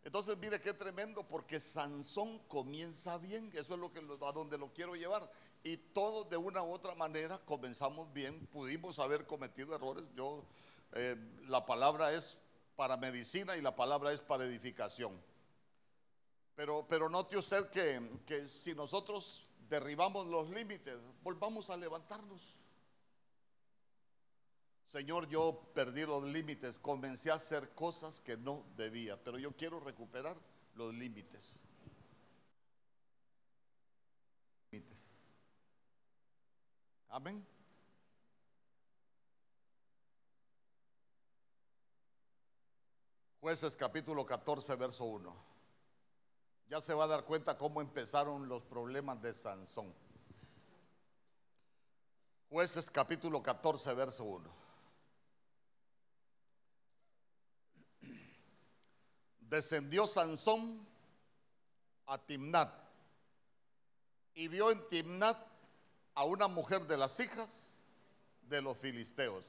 Entonces, 0.03 0.37
mire 0.37 0.59
qué 0.59 0.73
tremendo, 0.73 1.25
porque 1.25 1.59
Sansón 1.59 2.39
comienza 2.47 3.17
bien, 3.17 3.49
eso 3.53 3.73
es 3.75 3.79
lo 3.79 3.91
que 3.91 3.99
a 3.99 4.31
donde 4.33 4.57
lo 4.57 4.73
quiero 4.73 4.95
llevar. 4.95 5.31
Y 5.63 5.77
todos 5.77 6.29
de 6.29 6.35
una 6.35 6.61
u 6.61 6.71
otra 6.71 6.93
manera 6.95 7.39
comenzamos 7.45 8.11
bien, 8.11 8.45
pudimos 8.47 8.99
haber 8.99 9.25
cometido 9.25 9.73
errores. 9.73 10.03
Yo, 10.15 10.43
eh, 10.93 11.15
la 11.47 11.65
palabra 11.65 12.11
es 12.13 12.37
para 12.75 12.97
medicina 12.97 13.55
y 13.55 13.61
la 13.61 13.75
palabra 13.75 14.11
es 14.11 14.19
para 14.19 14.43
edificación. 14.43 15.19
Pero, 16.55 16.85
pero 16.87 17.07
note 17.09 17.37
usted 17.37 17.69
que, 17.69 18.19
que 18.25 18.47
si 18.49 18.75
nosotros 18.75 19.49
derribamos 19.69 20.27
los 20.27 20.49
límites, 20.49 20.97
volvamos 21.23 21.69
a 21.69 21.77
levantarnos. 21.77 22.57
Señor, 24.93 25.27
yo 25.27 25.71
perdí 25.73 26.05
los 26.05 26.23
límites, 26.23 26.77
comencé 26.77 27.31
a 27.31 27.33
hacer 27.33 27.73
cosas 27.73 28.19
que 28.21 28.37
no 28.37 28.63
debía, 28.77 29.17
pero 29.23 29.39
yo 29.39 29.51
quiero 29.55 29.79
recuperar 29.79 30.37
los 30.75 30.93
límites. 30.93 31.63
Amén. 37.09 37.43
Jueces 43.41 43.75
capítulo 43.75 44.23
14, 44.23 44.75
verso 44.75 45.05
1. 45.05 45.35
Ya 46.69 46.79
se 46.81 46.93
va 46.93 47.05
a 47.05 47.07
dar 47.07 47.25
cuenta 47.25 47.57
cómo 47.57 47.81
empezaron 47.81 48.47
los 48.47 48.61
problemas 48.61 49.19
de 49.23 49.33
Sansón. 49.33 49.91
Jueces 52.51 52.91
capítulo 52.91 53.41
14, 53.41 53.91
verso 53.95 54.23
1. 54.25 54.62
Descendió 59.53 60.07
Sansón 60.07 60.83
a 62.07 62.17
Timnat 62.17 62.73
y 64.33 64.47
vio 64.47 64.71
en 64.71 64.87
Timnat 64.87 65.37
a 66.15 66.23
una 66.23 66.47
mujer 66.47 66.87
de 66.87 66.97
las 66.97 67.19
hijas 67.19 67.85
de 68.49 68.63
los 68.63 68.75
filisteos. 68.75 69.45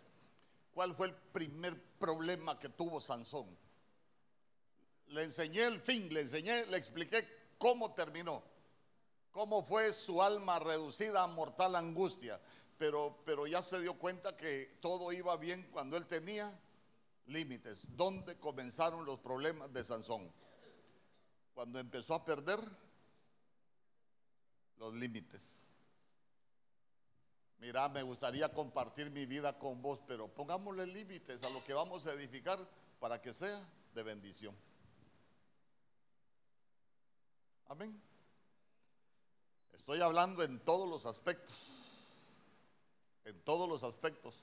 ¿Cuál 0.75 0.95
fue 0.95 1.07
el 1.07 1.15
primer 1.15 1.83
problema 1.99 2.59
que 2.59 2.69
tuvo 2.69 3.01
Sansón? 3.01 3.47
Le 5.07 5.23
enseñé 5.23 5.65
el 5.65 5.81
fin, 5.81 6.13
le 6.13 6.21
enseñé, 6.21 6.67
le 6.67 6.77
expliqué 6.77 7.27
cómo 7.57 7.95
terminó, 7.95 8.43
cómo 9.33 9.65
fue 9.65 9.95
su 9.95 10.23
alma 10.23 10.59
reducida 10.59 11.23
a 11.23 11.29
mortal 11.29 11.77
angustia, 11.77 12.39
pero, 12.77 13.23
pero 13.25 13.47
ya 13.47 13.63
se 13.63 13.81
dio 13.81 13.95
cuenta 13.99 14.37
que 14.37 14.67
todo 14.83 15.13
iba 15.13 15.35
bien 15.39 15.67
cuando 15.73 15.97
él 15.97 16.07
tenía 16.07 16.55
límites. 17.27 17.85
¿Dónde 17.89 18.39
comenzaron 18.39 19.05
los 19.05 19.19
problemas 19.19 19.73
de 19.73 19.85
Sansón? 19.85 20.33
Cuando 21.55 21.79
empezó 21.79 22.15
a 22.15 22.25
perder 22.25 22.61
los 24.79 24.93
límites. 24.95 25.61
Mira, 27.59 27.89
me 27.89 28.03
gustaría 28.03 28.53
compartir 28.53 29.11
mi 29.11 29.25
vida 29.27 29.59
con 29.59 29.81
vos, 29.81 30.01
pero 30.07 30.29
pongámosle 30.29 30.87
límites 30.87 31.43
a 31.45 31.51
lo 31.51 31.65
que 31.65 31.73
vamos 31.73 32.07
a 32.07 32.13
edificar 32.13 32.59
para 32.99 33.23
que 33.23 33.33
sea 33.33 33.67
de 33.95 34.03
bendición. 34.03 34.55
Amén. 37.69 38.01
Estoy 39.73 40.01
hablando 40.03 40.43
en 40.43 40.61
todos 40.61 40.89
los 40.89 41.07
aspectos. 41.07 41.55
En 43.25 43.41
todos 43.43 43.69
los 43.69 43.83
aspectos. 43.83 44.43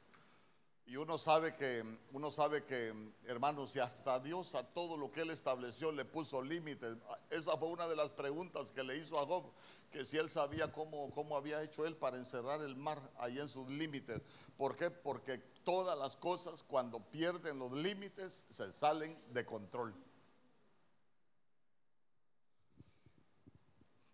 Y 0.86 0.98
uno 0.98 1.18
sabe 1.18 1.56
que, 1.56 1.86
uno 2.12 2.32
sabe 2.32 2.66
que, 2.66 2.94
hermanos, 3.26 3.76
y 3.76 3.80
hasta 3.80 4.20
Dios 4.20 4.56
a 4.56 4.64
todo 4.64 4.98
lo 4.98 5.12
que 5.12 5.22
él 5.22 5.30
estableció 5.30 5.92
le 5.92 6.04
puso 6.04 6.42
límites. 6.42 6.98
Esa 7.30 7.58
fue 7.58 7.70
una 7.70 7.88
de 7.88 7.96
las 7.96 8.10
preguntas 8.10 8.72
que 8.72 8.84
le 8.84 8.98
hizo 8.98 9.18
a 9.20 9.26
Job, 9.26 9.52
que 9.92 10.06
si 10.06 10.18
él 10.18 10.30
sabía 10.30 10.72
cómo, 10.72 11.10
cómo 11.12 11.38
había 11.38 11.64
hecho 11.64 11.86
él 11.86 11.96
para 11.96 12.18
encerrar 12.18 12.62
el 12.62 12.76
mar 12.76 13.00
ahí 13.20 13.40
en 13.40 13.48
sus 13.48 13.70
límites. 13.70 14.22
¿Por 14.58 14.76
qué? 14.76 14.92
Porque 14.92 15.38
todas 15.64 15.98
las 15.98 16.16
cosas 16.18 16.64
cuando 16.64 17.00
pierden 17.00 17.60
los 17.60 17.72
límites 17.72 18.46
se 18.50 18.72
salen 18.72 19.18
de 19.34 19.46
control. 19.46 19.96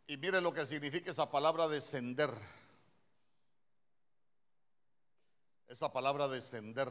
Y 0.10 0.16
mire 0.18 0.40
lo 0.40 0.54
que 0.54 0.66
significa 0.66 1.12
esa 1.12 1.30
palabra 1.30 1.68
descender. 1.68 2.30
Esa 5.68 5.92
palabra 5.92 6.28
descender. 6.28 6.90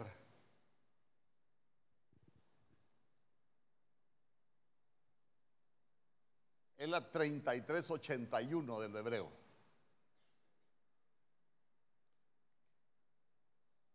Es 6.77 6.89
la 6.89 7.01
3381 7.11 8.81
del 8.81 8.97
hebreo. 8.97 9.31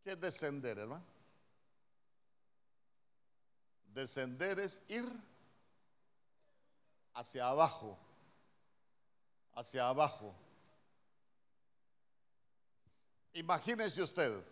¿Qué 0.04 0.12
es 0.12 0.20
descender, 0.20 0.80
hermano? 0.80 1.06
Descender 3.94 4.60
es 4.60 4.84
ir 4.90 5.06
hacia 7.14 7.48
abajo, 7.48 8.00
hacia 9.54 9.88
abajo. 9.88 10.34
Imagínese 13.34 14.02
usted, 14.02 14.44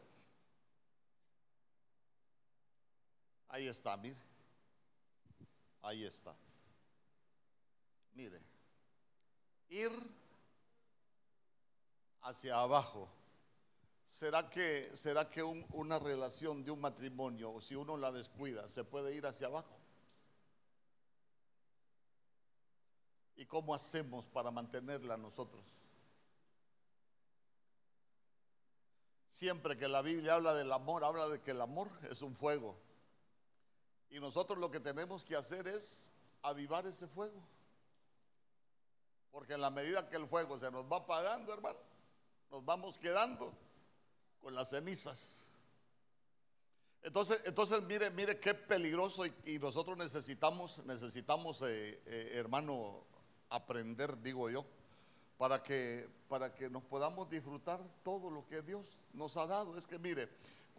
Ahí 3.49 3.67
está, 3.67 3.97
mire. 3.97 4.17
Ahí 5.81 6.03
está. 6.03 6.35
Mire. 8.13 8.41
Ir 9.69 9.91
hacia 12.21 12.59
abajo. 12.59 13.09
¿Será 14.05 14.49
que, 14.49 14.89
será 14.95 15.27
que 15.29 15.43
una 15.43 15.99
relación 15.99 16.63
de 16.63 16.71
un 16.71 16.81
matrimonio, 16.81 17.61
si 17.61 17.75
uno 17.75 17.95
la 17.95 18.11
descuida, 18.11 18.67
se 18.67 18.83
puede 18.83 19.15
ir 19.15 19.25
hacia 19.25 19.47
abajo? 19.47 19.77
¿Y 23.35 23.45
cómo 23.45 23.73
hacemos 23.73 24.25
para 24.25 24.51
mantenerla 24.51 25.15
nosotros? 25.15 25.63
Siempre 29.29 29.77
que 29.77 29.87
la 29.87 30.01
Biblia 30.01 30.33
habla 30.33 30.53
del 30.55 30.71
amor, 30.73 31.03
habla 31.03 31.29
de 31.29 31.39
que 31.41 31.51
el 31.51 31.61
amor 31.61 31.89
es 32.09 32.21
un 32.21 32.35
fuego. 32.35 32.88
Y 34.11 34.19
nosotros 34.19 34.57
lo 34.57 34.71
que 34.71 34.79
tenemos 34.79 35.23
que 35.23 35.35
hacer 35.35 35.67
es 35.67 36.13
avivar 36.41 36.85
ese 36.87 37.07
fuego. 37.07 37.41
Porque 39.31 39.53
en 39.53 39.61
la 39.61 39.69
medida 39.69 40.09
que 40.09 40.17
el 40.17 40.27
fuego 40.27 40.59
se 40.59 40.71
nos 40.71 40.91
va 40.91 40.97
apagando, 40.97 41.53
hermano, 41.53 41.79
nos 42.49 42.65
vamos 42.65 42.97
quedando 42.97 43.53
con 44.41 44.55
las 44.55 44.69
cenizas. 44.69 45.45
Entonces, 47.01 47.41
entonces 47.45 47.81
mire, 47.83 48.09
mire 48.09 48.39
qué 48.39 48.53
peligroso 48.53 49.25
y, 49.25 49.59
nosotros 49.59 49.97
necesitamos, 49.97 50.83
necesitamos, 50.85 51.61
eh, 51.61 52.01
eh, 52.05 52.31
hermano, 52.33 53.03
aprender, 53.49 54.21
digo 54.21 54.49
yo, 54.49 54.65
para 55.37 55.63
que, 55.63 56.09
para 56.27 56.53
que 56.53 56.69
nos 56.69 56.83
podamos 56.83 57.29
disfrutar 57.29 57.79
todo 58.03 58.29
lo 58.29 58.45
que 58.47 58.61
Dios 58.61 58.97
nos 59.13 59.37
ha 59.37 59.45
dado. 59.45 59.77
Es 59.77 59.87
que 59.87 59.97
mire, 59.97 60.29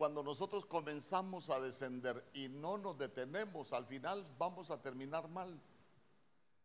cuando 0.01 0.23
nosotros 0.23 0.65
comenzamos 0.65 1.51
a 1.51 1.61
descender 1.61 2.25
y 2.33 2.49
no 2.49 2.79
nos 2.79 2.97
detenemos, 2.97 3.75
al 3.75 3.85
final 3.85 4.27
vamos 4.39 4.71
a 4.71 4.81
terminar 4.81 5.29
mal. 5.29 5.61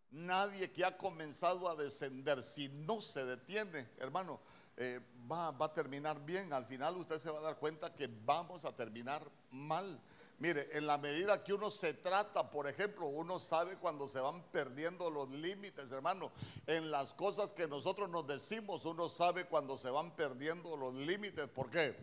Nadie 0.10 0.72
que 0.72 0.86
ha 0.86 0.98
comenzado 0.98 1.68
a 1.68 1.76
descender, 1.76 2.42
si 2.42 2.70
no 2.70 3.02
se 3.02 3.26
detiene, 3.26 3.90
hermano, 3.98 4.40
eh, 4.78 5.02
va, 5.30 5.52
va 5.52 5.66
a 5.66 5.74
terminar 5.74 6.26
bien. 6.26 6.54
Al 6.54 6.66
final 6.66 6.96
usted 6.96 7.20
se 7.20 7.30
va 7.30 7.40
a 7.40 7.42
dar 7.42 7.58
cuenta 7.58 7.94
que 7.94 8.08
vamos 8.08 8.64
a 8.64 8.74
terminar 8.74 9.22
mal. 9.52 10.00
Mire, 10.38 10.78
en 10.78 10.86
la 10.86 10.98
medida 10.98 11.44
que 11.44 11.54
uno 11.54 11.72
se 11.72 11.94
trata, 11.94 12.52
por 12.52 12.68
ejemplo, 12.68 13.08
uno 13.08 13.40
sabe 13.40 13.78
cuando 13.78 14.10
se 14.10 14.20
van 14.20 14.44
perdiendo 14.52 15.10
los 15.10 15.30
límites, 15.30 15.90
hermano. 15.92 16.32
En 16.68 16.92
las 16.92 17.14
cosas 17.14 17.54
que 17.54 17.68
nosotros 17.68 18.10
nos 18.10 18.28
decimos, 18.28 18.84
uno 18.84 19.08
sabe 19.08 19.46
cuando 19.46 19.78
se 19.78 19.90
van 19.90 20.14
perdiendo 20.14 20.76
los 20.76 20.94
límites. 20.94 21.48
¿Por 21.48 21.70
qué? 21.70 21.96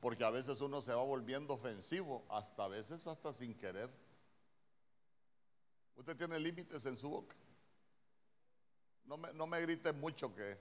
Porque 0.00 0.24
a 0.24 0.30
veces 0.30 0.60
uno 0.60 0.80
se 0.80 0.94
va 0.94 1.02
volviendo 1.02 1.54
ofensivo, 1.54 2.24
hasta 2.28 2.64
a 2.64 2.68
veces 2.68 3.08
hasta 3.08 3.34
sin 3.34 3.54
querer. 3.54 3.90
Usted 5.96 6.16
tiene 6.16 6.38
límites 6.38 6.86
en 6.86 6.96
su 6.96 7.08
boca. 7.08 7.34
No 9.04 9.16
me, 9.16 9.32
no 9.32 9.48
me 9.48 9.60
grite 9.62 9.92
mucho 9.92 10.32
que 10.32 10.56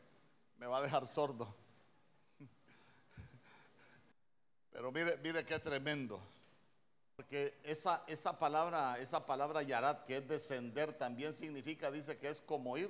me 0.58 0.66
va 0.66 0.80
a 0.80 0.82
dejar 0.82 1.06
sordo. 1.06 1.56
Pero 4.72 4.92
mire, 4.92 5.16
mire 5.18 5.46
qué 5.46 5.60
tremendo. 5.60 6.20
Porque 7.20 7.60
esa, 7.66 8.02
esa 8.08 8.40
palabra, 8.40 8.98
esa 8.98 9.26
palabra 9.26 9.62
yarat, 9.62 10.06
que 10.06 10.16
es 10.16 10.28
descender, 10.30 10.94
también 10.94 11.34
significa, 11.34 11.92
dice 11.92 12.18
que 12.18 12.30
es 12.30 12.40
como 12.40 12.78
ir 12.78 12.90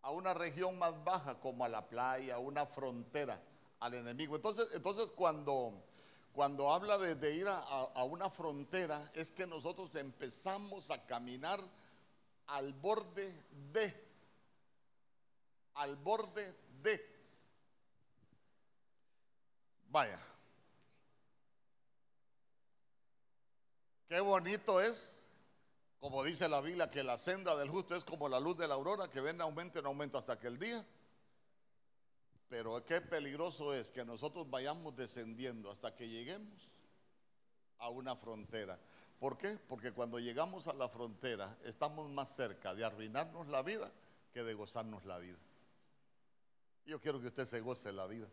a 0.00 0.10
una 0.12 0.32
región 0.32 0.78
más 0.78 1.04
baja, 1.04 1.38
como 1.38 1.62
a 1.62 1.68
la 1.68 1.86
playa, 1.90 2.38
una 2.38 2.64
frontera, 2.64 3.38
al 3.80 3.92
enemigo. 3.92 4.34
Entonces, 4.34 4.66
entonces 4.72 5.08
cuando, 5.14 5.74
cuando 6.32 6.72
habla 6.72 6.96
de, 6.96 7.34
ir 7.34 7.46
a, 7.48 8.02
una 8.04 8.30
frontera, 8.30 8.98
es 9.12 9.30
que 9.30 9.46
nosotros 9.46 9.94
empezamos 9.96 10.90
a 10.90 11.04
caminar 11.04 11.60
al 12.46 12.72
borde 12.72 13.30
de, 13.74 14.08
al 15.74 15.96
borde 15.96 16.56
de. 16.82 16.98
Vaya, 19.90 20.18
Qué 24.12 24.20
bonito 24.20 24.78
es, 24.78 25.24
como 25.98 26.22
dice 26.22 26.46
la 26.46 26.60
Biblia, 26.60 26.90
que 26.90 27.02
la 27.02 27.16
senda 27.16 27.56
del 27.56 27.70
justo 27.70 27.96
es 27.96 28.04
como 28.04 28.28
la 28.28 28.38
luz 28.40 28.58
de 28.58 28.68
la 28.68 28.74
aurora, 28.74 29.08
que 29.08 29.22
ven 29.22 29.40
aumento 29.40 29.78
en 29.78 29.86
aumento 29.86 30.18
hasta 30.18 30.34
aquel 30.34 30.58
día. 30.58 30.84
Pero 32.50 32.84
qué 32.84 33.00
peligroso 33.00 33.72
es 33.72 33.90
que 33.90 34.04
nosotros 34.04 34.50
vayamos 34.50 34.94
descendiendo 34.96 35.70
hasta 35.70 35.94
que 35.94 36.10
lleguemos 36.10 36.70
a 37.78 37.88
una 37.88 38.14
frontera. 38.14 38.78
¿Por 39.18 39.38
qué? 39.38 39.58
Porque 39.66 39.92
cuando 39.92 40.18
llegamos 40.18 40.68
a 40.68 40.74
la 40.74 40.90
frontera 40.90 41.56
estamos 41.64 42.10
más 42.10 42.36
cerca 42.36 42.74
de 42.74 42.84
arruinarnos 42.84 43.48
la 43.48 43.62
vida 43.62 43.90
que 44.34 44.42
de 44.42 44.52
gozarnos 44.52 45.06
la 45.06 45.16
vida. 45.16 45.38
Yo 46.84 47.00
quiero 47.00 47.18
que 47.18 47.28
usted 47.28 47.46
se 47.46 47.62
goce 47.62 47.90
la 47.92 48.06
vida. 48.06 48.28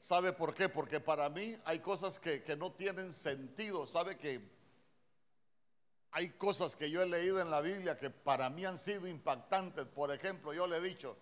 ¿Sabe 0.00 0.32
por 0.32 0.52
qué? 0.52 0.68
Porque 0.68 0.98
para 0.98 1.30
mí 1.30 1.56
hay 1.64 1.78
cosas 1.78 2.18
que, 2.18 2.42
que 2.42 2.56
no 2.56 2.72
tienen 2.72 3.12
sentido. 3.12 3.86
¿Sabe 3.86 4.18
que 4.18 4.55
hay 6.16 6.30
cosas 6.30 6.74
que 6.74 6.88
yo 6.88 7.02
he 7.02 7.06
leído 7.06 7.42
en 7.42 7.50
la 7.50 7.60
Biblia 7.60 7.94
que 7.94 8.08
para 8.08 8.48
mí 8.48 8.64
han 8.64 8.78
sido 8.78 9.06
impactantes. 9.06 9.84
Por 9.84 10.10
ejemplo, 10.10 10.54
yo 10.54 10.66
le 10.66 10.78
he 10.78 10.80
dicho, 10.80 11.14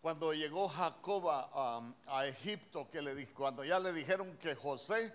cuando 0.00 0.32
llegó 0.32 0.68
Jacob 0.68 1.28
a, 1.28 2.24
Egipto, 2.24 2.88
que 2.88 3.02
le, 3.02 3.26
cuando 3.30 3.64
ya 3.64 3.80
le 3.80 3.92
dijeron 3.92 4.36
que 4.36 4.54
José 4.54 5.12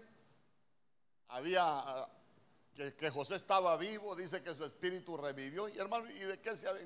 había, 1.29 2.10
que, 2.74 3.10
José 3.10 3.38
estaba 3.38 3.77
vivo, 3.77 4.18
dice 4.18 4.41
que 4.41 4.53
su 4.53 4.65
espíritu 4.65 5.15
revivió. 5.15 5.70
Y 5.70 5.77
hermano, 5.79 6.12
¿y 6.12 6.20
de 6.20 6.41
qué, 6.41 6.53
se 6.58 6.68
había, 6.68 6.86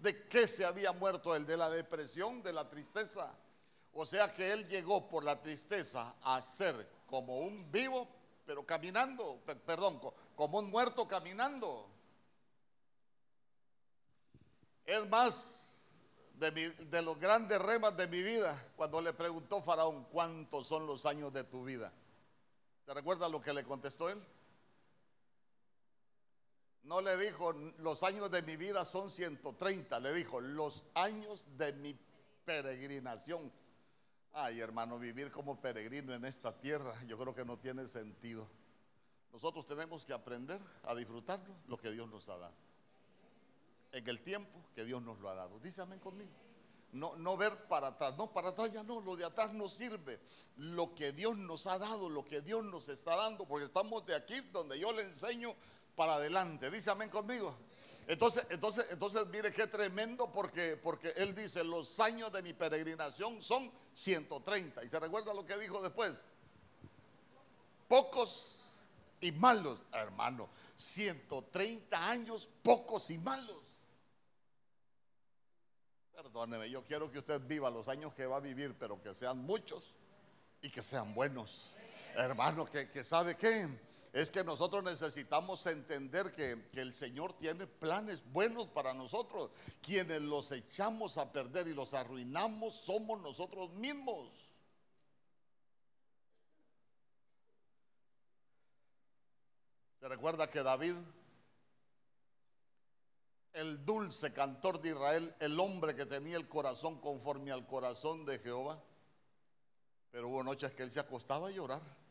de 0.00 0.26
qué 0.26 0.48
se 0.48 0.64
había 0.64 0.90
muerto 0.90 1.36
él? 1.36 1.46
De 1.46 1.56
la 1.56 1.70
depresión, 1.70 2.42
de 2.42 2.52
la 2.52 2.68
tristeza. 2.68 3.32
O 3.92 4.04
sea 4.04 4.34
que 4.34 4.50
él 4.50 4.66
llegó 4.66 5.08
por 5.08 5.22
la 5.22 5.40
tristeza 5.40 6.16
a 6.22 6.42
ser 6.42 6.74
como 7.06 7.38
un 7.38 7.70
vivo 7.70 8.15
pero 8.46 8.64
caminando, 8.64 9.42
perdón, 9.66 10.00
como 10.36 10.60
un 10.60 10.70
muerto 10.70 11.06
caminando. 11.06 11.88
Es 14.84 15.06
más, 15.08 15.80
de, 16.34 17.02
los 17.02 17.18
grandes 17.18 17.60
remas 17.60 17.96
de 17.96 18.06
mi 18.06 18.22
vida, 18.22 18.72
cuando 18.76 19.00
le 19.00 19.12
preguntó 19.12 19.62
Faraón, 19.62 20.04
¿cuántos 20.04 20.66
son 20.66 20.86
los 20.86 21.04
años 21.06 21.32
de 21.32 21.42
tu 21.44 21.64
vida? 21.64 21.92
¿Se 22.84 22.94
recuerda 22.94 23.28
lo 23.28 23.40
que 23.40 23.52
le 23.52 23.64
contestó 23.64 24.08
él? 24.08 24.22
No 26.84 27.00
le 27.00 27.16
dijo, 27.16 27.52
los 27.78 28.04
años 28.04 28.30
de 28.30 28.42
mi 28.42 28.56
vida 28.56 28.84
son 28.84 29.10
130, 29.10 29.98
le 29.98 30.12
dijo, 30.12 30.40
los 30.40 30.84
años 30.94 31.46
de 31.56 31.72
mi 31.72 31.98
peregrinación 32.44 33.50
Ay, 34.38 34.60
hermano, 34.60 34.98
vivir 34.98 35.32
como 35.32 35.58
peregrino 35.58 36.12
en 36.12 36.26
esta 36.26 36.52
tierra, 36.60 36.92
yo 37.06 37.16
creo 37.16 37.34
que 37.34 37.42
no 37.42 37.58
tiene 37.58 37.88
sentido. 37.88 38.46
Nosotros 39.32 39.64
tenemos 39.64 40.04
que 40.04 40.12
aprender 40.12 40.60
a 40.82 40.94
disfrutar 40.94 41.40
lo 41.68 41.78
que 41.78 41.90
Dios 41.90 42.06
nos 42.10 42.28
ha 42.28 42.36
dado. 42.36 42.52
En 43.92 44.06
el 44.06 44.22
tiempo 44.22 44.62
que 44.74 44.84
Dios 44.84 45.00
nos 45.00 45.18
lo 45.20 45.30
ha 45.30 45.34
dado. 45.34 45.58
Dice 45.60 45.80
amén 45.80 46.00
conmigo. 46.00 46.32
No, 46.92 47.16
no 47.16 47.38
ver 47.38 47.66
para 47.66 47.88
atrás. 47.88 48.14
No, 48.18 48.30
para 48.30 48.50
atrás 48.50 48.70
ya 48.70 48.82
no. 48.82 49.00
Lo 49.00 49.16
de 49.16 49.24
atrás 49.24 49.54
no 49.54 49.68
sirve. 49.68 50.20
Lo 50.58 50.94
que 50.94 51.12
Dios 51.12 51.38
nos 51.38 51.66
ha 51.66 51.78
dado, 51.78 52.10
lo 52.10 52.22
que 52.22 52.42
Dios 52.42 52.62
nos 52.62 52.90
está 52.90 53.16
dando. 53.16 53.48
Porque 53.48 53.64
estamos 53.64 54.04
de 54.04 54.14
aquí 54.14 54.38
donde 54.52 54.78
yo 54.78 54.92
le 54.92 55.00
enseño 55.00 55.54
para 55.94 56.16
adelante. 56.16 56.70
Dice 56.70 56.90
amén 56.90 57.08
conmigo. 57.08 57.56
Entonces, 58.08 58.46
entonces, 58.50 58.86
entonces, 58.90 59.26
mire 59.28 59.52
qué 59.52 59.66
tremendo 59.66 60.30
porque, 60.30 60.76
porque 60.76 61.12
él 61.16 61.34
dice, 61.34 61.64
los 61.64 61.98
años 61.98 62.32
de 62.32 62.40
mi 62.40 62.52
peregrinación 62.52 63.42
son 63.42 63.70
130. 63.94 64.84
Y 64.84 64.88
se 64.88 65.00
recuerda 65.00 65.34
lo 65.34 65.44
que 65.44 65.58
dijo 65.58 65.82
después. 65.82 66.14
Pocos 67.88 68.64
y 69.20 69.32
malos, 69.32 69.80
hermano. 69.92 70.48
130 70.76 72.08
años, 72.08 72.48
pocos 72.62 73.10
y 73.10 73.18
malos. 73.18 73.56
Perdóneme, 76.14 76.70
yo 76.70 76.84
quiero 76.84 77.10
que 77.10 77.18
usted 77.18 77.40
viva 77.40 77.70
los 77.70 77.88
años 77.88 78.14
que 78.14 78.24
va 78.26 78.36
a 78.36 78.40
vivir, 78.40 78.76
pero 78.78 79.02
que 79.02 79.14
sean 79.14 79.38
muchos 79.38 79.96
y 80.62 80.70
que 80.70 80.82
sean 80.82 81.12
buenos. 81.12 81.72
Hermano, 82.14 82.66
que, 82.66 82.88
que 82.88 83.02
sabe 83.02 83.36
qué 83.36 83.68
es 84.12 84.30
que 84.30 84.42
nosotros 84.44 84.82
necesitamos 84.82 85.66
entender 85.66 86.30
que, 86.32 86.70
el 86.80 86.94
Señor 86.94 87.34
tiene 87.34 87.66
planes 87.66 88.22
buenos 88.32 88.66
para 88.68 88.94
nosotros. 88.94 89.50
Quienes 89.82 90.22
los 90.22 90.52
echamos 90.52 91.18
a 91.18 91.32
perder 91.32 91.68
y 91.68 91.74
los 91.74 91.94
arruinamos 91.94 92.74
somos 92.74 93.20
nosotros 93.20 93.70
mismos. 93.72 94.30
Se 100.00 100.08
recuerda 100.08 100.50
que 100.50 100.62
David, 100.62 100.94
el 103.52 103.84
dulce 103.84 104.32
cantor 104.32 104.80
de 104.80 104.90
Israel, 104.90 105.34
el 105.40 105.58
hombre 105.58 105.94
que 105.94 106.06
tenía 106.06 106.36
el 106.36 106.48
corazón 106.48 107.00
conforme 107.00 107.50
al 107.50 107.66
corazón 107.66 108.24
de 108.24 108.38
Jehová, 108.38 108.82
pero 110.10 110.28
hubo 110.28 110.44
noches 110.44 110.72
que 110.72 110.82
él 110.82 110.92
se 110.92 111.00
acostaba 111.00 111.48
a 111.48 111.50
llorar. 111.50 112.05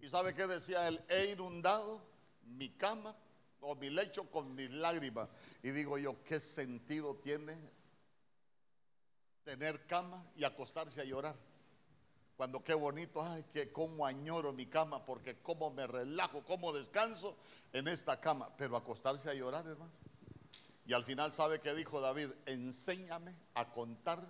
¿Y 0.00 0.08
sabe 0.08 0.34
qué 0.34 0.46
decía 0.46 0.88
él? 0.88 1.02
He 1.08 1.32
inundado 1.32 2.00
mi 2.42 2.68
cama 2.70 3.16
o 3.60 3.74
mi 3.74 3.90
lecho 3.90 4.30
con 4.30 4.54
mis 4.54 4.70
lágrimas. 4.70 5.28
Y 5.62 5.70
digo 5.70 5.98
yo, 5.98 6.22
¿qué 6.24 6.40
sentido 6.40 7.16
tiene 7.16 7.56
tener 9.44 9.86
cama 9.86 10.24
y 10.36 10.44
acostarse 10.44 11.00
a 11.00 11.04
llorar? 11.04 11.36
Cuando 12.36 12.64
qué 12.64 12.74
bonito, 12.74 13.22
ay, 13.22 13.44
que 13.44 13.70
cómo 13.70 14.04
añoro 14.04 14.52
mi 14.52 14.66
cama, 14.66 15.04
porque 15.04 15.38
cómo 15.40 15.70
me 15.70 15.86
relajo, 15.86 16.44
cómo 16.44 16.72
descanso 16.72 17.36
en 17.72 17.86
esta 17.86 18.20
cama. 18.20 18.54
Pero 18.56 18.76
acostarse 18.76 19.30
a 19.30 19.34
llorar, 19.34 19.66
hermano. 19.66 19.92
Y 20.86 20.92
al 20.92 21.04
final, 21.04 21.32
¿sabe 21.32 21.60
qué 21.60 21.74
dijo 21.74 22.00
David? 22.00 22.30
Enséñame 22.46 23.34
a 23.54 23.70
contar 23.70 24.20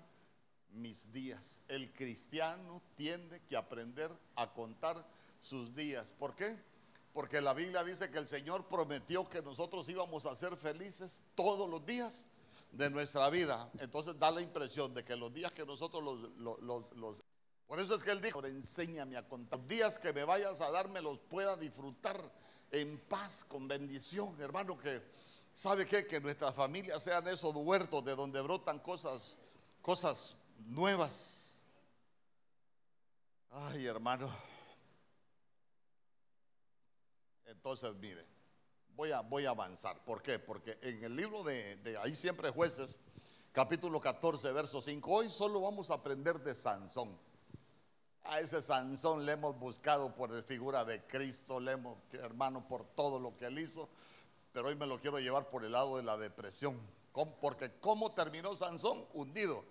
mis 0.70 1.12
días. 1.12 1.60
El 1.68 1.92
cristiano 1.92 2.82
tiene 2.96 3.40
que 3.42 3.56
aprender 3.56 4.10
a 4.36 4.52
contar 4.52 5.04
sus 5.44 5.74
días. 5.74 6.10
¿Por 6.18 6.34
qué? 6.34 6.58
Porque 7.12 7.40
la 7.40 7.52
Biblia 7.52 7.84
dice 7.84 8.10
que 8.10 8.18
el 8.18 8.26
Señor 8.26 8.66
prometió 8.66 9.28
que 9.28 9.42
nosotros 9.42 9.88
íbamos 9.88 10.26
a 10.26 10.34
ser 10.34 10.56
felices 10.56 11.22
todos 11.34 11.68
los 11.68 11.84
días 11.84 12.26
de 12.72 12.90
nuestra 12.90 13.30
vida. 13.30 13.70
Entonces 13.78 14.18
da 14.18 14.30
la 14.30 14.40
impresión 14.40 14.94
de 14.94 15.04
que 15.04 15.14
los 15.14 15.32
días 15.32 15.52
que 15.52 15.64
nosotros 15.64 16.02
los... 16.02 16.60
los, 16.62 17.16
por 17.66 17.80
eso 17.80 17.94
es 17.94 18.02
que 18.02 18.10
Él 18.10 18.20
dijo, 18.20 18.44
enséñame 18.44 19.16
a 19.16 19.26
contar. 19.28 19.58
Los 19.58 19.68
días 19.68 19.98
que 19.98 20.12
me 20.12 20.24
vayas 20.24 20.60
a 20.60 20.70
dar 20.70 20.88
me 20.88 21.00
los 21.00 21.18
pueda 21.18 21.56
disfrutar 21.56 22.20
en 22.70 22.98
paz, 22.98 23.44
con 23.44 23.68
bendición, 23.68 24.36
hermano, 24.40 24.78
que 24.78 25.02
sabe 25.54 25.86
qué? 25.86 26.06
que 26.06 26.20
nuestras 26.20 26.54
familias 26.54 27.02
sean 27.02 27.28
esos 27.28 27.54
huertos 27.54 28.04
de 28.04 28.16
donde 28.16 28.40
brotan 28.40 28.80
cosas 28.80 29.38
cosas 29.80 30.36
nuevas. 30.66 31.58
Ay, 33.50 33.86
hermano. 33.86 34.53
Entonces, 37.64 37.94
mire, 37.94 38.22
voy 38.94 39.10
a, 39.10 39.22
voy 39.22 39.46
a 39.46 39.50
avanzar. 39.50 40.04
¿Por 40.04 40.20
qué? 40.20 40.38
Porque 40.38 40.78
en 40.82 41.02
el 41.02 41.16
libro 41.16 41.42
de, 41.42 41.76
de 41.76 41.96
ahí 41.96 42.14
siempre 42.14 42.50
jueces, 42.50 42.98
capítulo 43.52 43.98
14, 44.02 44.52
verso 44.52 44.82
5, 44.82 45.10
hoy 45.10 45.30
solo 45.30 45.62
vamos 45.62 45.90
a 45.90 45.94
aprender 45.94 46.38
de 46.40 46.54
Sansón. 46.54 47.18
A 48.24 48.38
ese 48.40 48.60
Sansón 48.60 49.24
le 49.24 49.32
hemos 49.32 49.58
buscado 49.58 50.14
por 50.14 50.28
la 50.28 50.42
figura 50.42 50.84
de 50.84 51.06
Cristo, 51.06 51.58
le 51.58 51.72
hemos, 51.72 51.96
hermano, 52.12 52.68
por 52.68 52.84
todo 52.84 53.18
lo 53.18 53.34
que 53.34 53.46
él 53.46 53.58
hizo, 53.58 53.88
pero 54.52 54.68
hoy 54.68 54.74
me 54.74 54.86
lo 54.86 55.00
quiero 55.00 55.18
llevar 55.18 55.48
por 55.48 55.64
el 55.64 55.72
lado 55.72 55.96
de 55.96 56.02
la 56.02 56.18
depresión. 56.18 56.78
Porque 57.40 57.78
¿cómo 57.80 58.12
terminó 58.12 58.54
Sansón? 58.56 59.06
Hundido. 59.14 59.64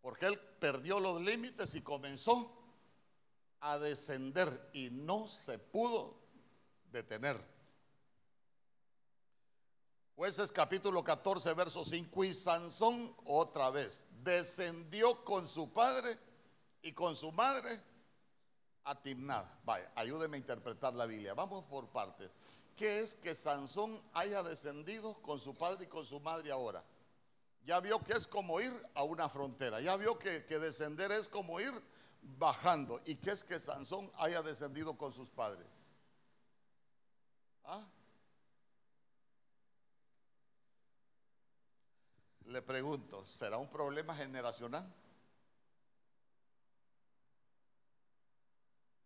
Porque 0.00 0.24
él 0.24 0.40
perdió 0.58 1.00
los 1.00 1.20
límites 1.20 1.74
y 1.74 1.82
comenzó 1.82 2.57
a 3.60 3.78
descender 3.78 4.70
y 4.72 4.90
no 4.90 5.28
se 5.28 5.58
pudo 5.58 6.18
detener. 6.90 7.38
Jueces 10.16 10.50
capítulo 10.50 11.04
14, 11.04 11.54
verso 11.54 11.84
5. 11.84 12.24
Y 12.24 12.34
Sansón 12.34 13.14
otra 13.24 13.70
vez 13.70 14.02
descendió 14.22 15.24
con 15.24 15.46
su 15.48 15.72
padre 15.72 16.18
y 16.82 16.92
con 16.92 17.14
su 17.14 17.30
madre 17.32 17.80
a 18.84 19.00
Timnad. 19.00 19.44
Vaya, 19.64 19.92
ayúdeme 19.94 20.36
a 20.36 20.40
interpretar 20.40 20.94
la 20.94 21.06
Biblia. 21.06 21.34
Vamos 21.34 21.64
por 21.64 21.88
partes. 21.88 22.30
¿Qué 22.74 23.00
es 23.00 23.14
que 23.14 23.34
Sansón 23.34 24.00
haya 24.12 24.42
descendido 24.42 25.14
con 25.22 25.38
su 25.38 25.56
padre 25.56 25.84
y 25.84 25.88
con 25.88 26.04
su 26.04 26.20
madre 26.20 26.50
ahora? 26.50 26.82
Ya 27.64 27.80
vio 27.80 28.02
que 28.02 28.14
es 28.14 28.26
como 28.26 28.60
ir 28.60 28.72
a 28.94 29.02
una 29.02 29.28
frontera. 29.28 29.80
Ya 29.80 29.96
vio 29.96 30.18
que, 30.18 30.44
que 30.46 30.58
descender 30.58 31.12
es 31.12 31.28
como 31.28 31.60
ir 31.60 31.72
bajando. 32.36 33.00
¿Y 33.06 33.16
qué 33.16 33.30
es 33.30 33.44
que 33.44 33.58
Sansón 33.58 34.10
haya 34.16 34.42
descendido 34.42 34.96
con 34.96 35.12
sus 35.12 35.28
padres? 35.30 35.66
¿Ah? 37.64 37.86
Le 42.46 42.62
pregunto, 42.62 43.24
¿será 43.26 43.58
un 43.58 43.68
problema 43.68 44.14
generacional? 44.14 44.90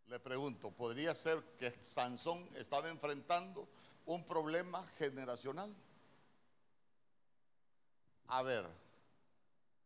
Le 0.06 0.20
pregunto, 0.20 0.70
¿podría 0.70 1.14
ser 1.14 1.42
que 1.56 1.70
Sansón 1.82 2.38
estaba 2.56 2.88
enfrentando 2.88 3.66
un 4.06 4.24
problema 4.24 4.86
generacional? 4.98 5.74
A 8.28 8.42
ver, 8.42 8.66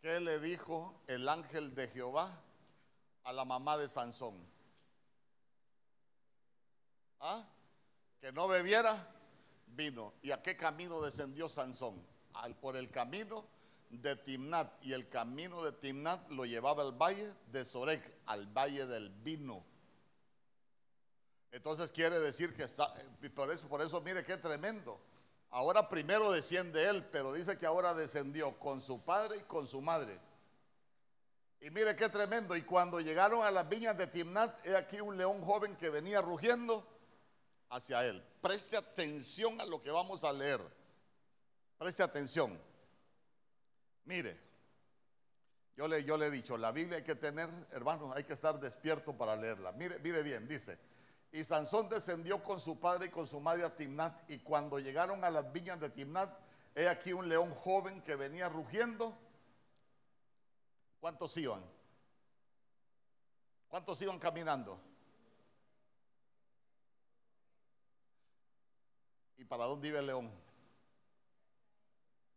¿qué 0.02 0.20
le 0.20 0.38
dijo 0.40 1.00
el 1.06 1.28
ángel 1.28 1.74
de 1.74 1.88
Jehová 1.88 2.42
a 3.26 3.32
la 3.32 3.44
mamá 3.44 3.76
de 3.76 3.88
Sansón? 3.88 4.34
¿Ah? 7.20 7.44
Que 8.20 8.32
no 8.32 8.48
bebiera 8.48 8.96
vino. 9.66 10.14
¿Y 10.22 10.30
a 10.30 10.40
qué 10.40 10.56
camino 10.56 11.02
descendió 11.02 11.48
Sansón? 11.48 12.00
Al, 12.34 12.54
por 12.56 12.76
el 12.76 12.90
camino 12.90 13.44
de 13.90 14.14
Timnat. 14.14 14.72
Y 14.84 14.92
el 14.92 15.08
camino 15.08 15.62
de 15.62 15.72
Timnat 15.72 16.30
lo 16.30 16.44
llevaba 16.44 16.84
al 16.84 16.92
valle 16.92 17.34
de 17.50 17.64
Sorek, 17.64 18.18
al 18.26 18.46
valle 18.46 18.86
del 18.86 19.10
vino. 19.10 19.64
Entonces 21.50 21.90
quiere 21.90 22.20
decir 22.20 22.54
que 22.54 22.62
está, 22.62 22.92
por 23.34 23.50
eso, 23.50 23.66
por 23.66 23.82
eso 23.82 24.00
mire 24.02 24.22
qué 24.22 24.36
tremendo. 24.36 25.00
Ahora 25.50 25.88
primero 25.88 26.30
desciende 26.30 26.88
él, 26.88 27.04
pero 27.10 27.32
dice 27.32 27.58
que 27.58 27.66
ahora 27.66 27.92
descendió 27.92 28.56
con 28.58 28.80
su 28.80 29.02
padre 29.02 29.38
y 29.38 29.42
con 29.42 29.66
su 29.66 29.80
madre. 29.80 30.20
Y 31.66 31.70
mire 31.70 31.96
qué 31.96 32.08
tremendo. 32.08 32.54
Y 32.54 32.62
cuando 32.62 33.00
llegaron 33.00 33.42
a 33.44 33.50
las 33.50 33.68
viñas 33.68 33.98
de 33.98 34.06
Timnat, 34.06 34.64
he 34.64 34.76
aquí 34.76 35.00
un 35.00 35.16
león 35.16 35.42
joven 35.42 35.74
que 35.74 35.90
venía 35.90 36.20
rugiendo 36.20 36.86
hacia 37.70 38.06
él. 38.06 38.22
Preste 38.40 38.76
atención 38.76 39.60
a 39.60 39.66
lo 39.66 39.82
que 39.82 39.90
vamos 39.90 40.22
a 40.22 40.32
leer. 40.32 40.60
Preste 41.76 42.04
atención. 42.04 42.56
Mire, 44.04 44.38
yo 45.76 45.88
le, 45.88 46.04
yo 46.04 46.16
le 46.16 46.28
he 46.28 46.30
dicho, 46.30 46.56
la 46.56 46.70
Biblia 46.70 46.98
hay 46.98 47.02
que 47.02 47.16
tener, 47.16 47.50
hermanos, 47.72 48.12
hay 48.14 48.22
que 48.22 48.34
estar 48.34 48.60
despierto 48.60 49.18
para 49.18 49.34
leerla. 49.34 49.72
Mire, 49.72 49.98
mire 49.98 50.22
bien, 50.22 50.46
dice. 50.46 50.78
Y 51.32 51.42
Sansón 51.42 51.88
descendió 51.88 52.44
con 52.44 52.60
su 52.60 52.78
padre 52.78 53.06
y 53.06 53.10
con 53.10 53.26
su 53.26 53.40
madre 53.40 53.64
a 53.64 53.74
Timnat. 53.74 54.30
Y 54.30 54.38
cuando 54.38 54.78
llegaron 54.78 55.24
a 55.24 55.30
las 55.30 55.52
viñas 55.52 55.80
de 55.80 55.90
Timnat, 55.90 56.32
he 56.76 56.86
aquí 56.86 57.12
un 57.12 57.28
león 57.28 57.52
joven 57.56 58.02
que 58.02 58.14
venía 58.14 58.48
rugiendo 58.48 59.18
¿Cuántos 61.00 61.36
iban? 61.36 61.64
¿Cuántos 63.68 64.00
iban 64.02 64.18
caminando? 64.18 64.80
¿Y 69.36 69.44
para 69.44 69.64
dónde 69.64 69.88
iba 69.88 69.98
el 69.98 70.06
león? 70.06 70.32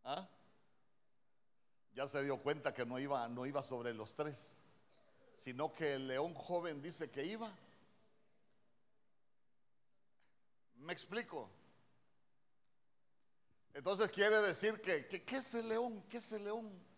¿Ah? 0.03 0.27
Ya 1.93 2.07
se 2.07 2.23
dio 2.23 2.41
cuenta 2.41 2.73
que 2.73 2.85
no 2.85 2.99
iba, 2.99 3.27
no 3.29 3.45
iba 3.45 3.63
sobre 3.63 3.93
los 3.93 4.15
tres, 4.15 4.57
sino 5.35 5.71
que 5.71 5.93
el 5.93 6.07
león 6.07 6.33
joven 6.33 6.81
dice 6.81 7.09
que 7.09 7.25
iba. 7.25 7.51
¿Me 10.75 10.93
explico? 10.93 11.49
Entonces 13.73 14.09
quiere 14.11 14.41
decir 14.41 14.81
que, 14.81 15.07
que 15.07 15.23
¿qué 15.23 15.37
es 15.37 15.53
el 15.53 15.69
león? 15.69 16.03
¿Qué 16.09 16.17
es 16.17 16.31
el 16.31 16.43
león? 16.43 16.88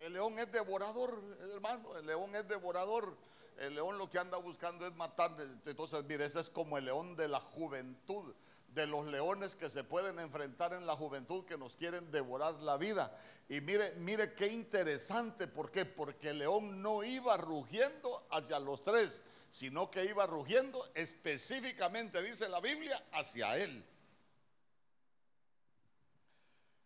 El 0.00 0.12
león 0.12 0.38
es 0.38 0.50
devorador, 0.52 1.20
hermano, 1.52 1.96
el 1.96 2.06
león 2.06 2.34
es 2.34 2.46
devorador. 2.46 3.16
El 3.58 3.74
león 3.74 3.98
lo 3.98 4.08
que 4.08 4.18
anda 4.18 4.38
buscando 4.38 4.86
es 4.86 4.94
matar. 4.94 5.34
Entonces, 5.66 6.04
mire, 6.04 6.24
ese 6.24 6.40
es 6.40 6.48
como 6.48 6.78
el 6.78 6.84
león 6.84 7.16
de 7.16 7.26
la 7.26 7.40
juventud, 7.40 8.32
de 8.68 8.86
los 8.86 9.06
leones 9.06 9.56
que 9.56 9.68
se 9.68 9.82
pueden 9.82 10.20
enfrentar 10.20 10.72
en 10.74 10.86
la 10.86 10.94
juventud, 10.94 11.44
que 11.44 11.58
nos 11.58 11.74
quieren 11.74 12.12
devorar 12.12 12.54
la 12.54 12.76
vida. 12.76 13.18
Y 13.48 13.60
mire, 13.60 13.94
mire 13.96 14.34
qué 14.34 14.46
interesante, 14.46 15.48
¿por 15.48 15.72
qué? 15.72 15.84
Porque 15.84 16.30
el 16.30 16.38
león 16.38 16.80
no 16.80 17.02
iba 17.02 17.36
rugiendo 17.36 18.28
hacia 18.30 18.60
los 18.60 18.84
tres, 18.84 19.20
sino 19.50 19.90
que 19.90 20.04
iba 20.04 20.24
rugiendo 20.26 20.88
específicamente, 20.94 22.22
dice 22.22 22.48
la 22.48 22.60
Biblia, 22.60 23.02
hacia 23.12 23.56
él. 23.56 23.84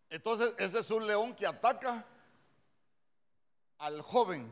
Entonces, 0.09 0.53
ese 0.57 0.79
es 0.79 0.89
un 0.89 1.05
león 1.05 1.35
que 1.35 1.45
ataca 1.45 2.03
al 3.79 4.01
joven 4.01 4.51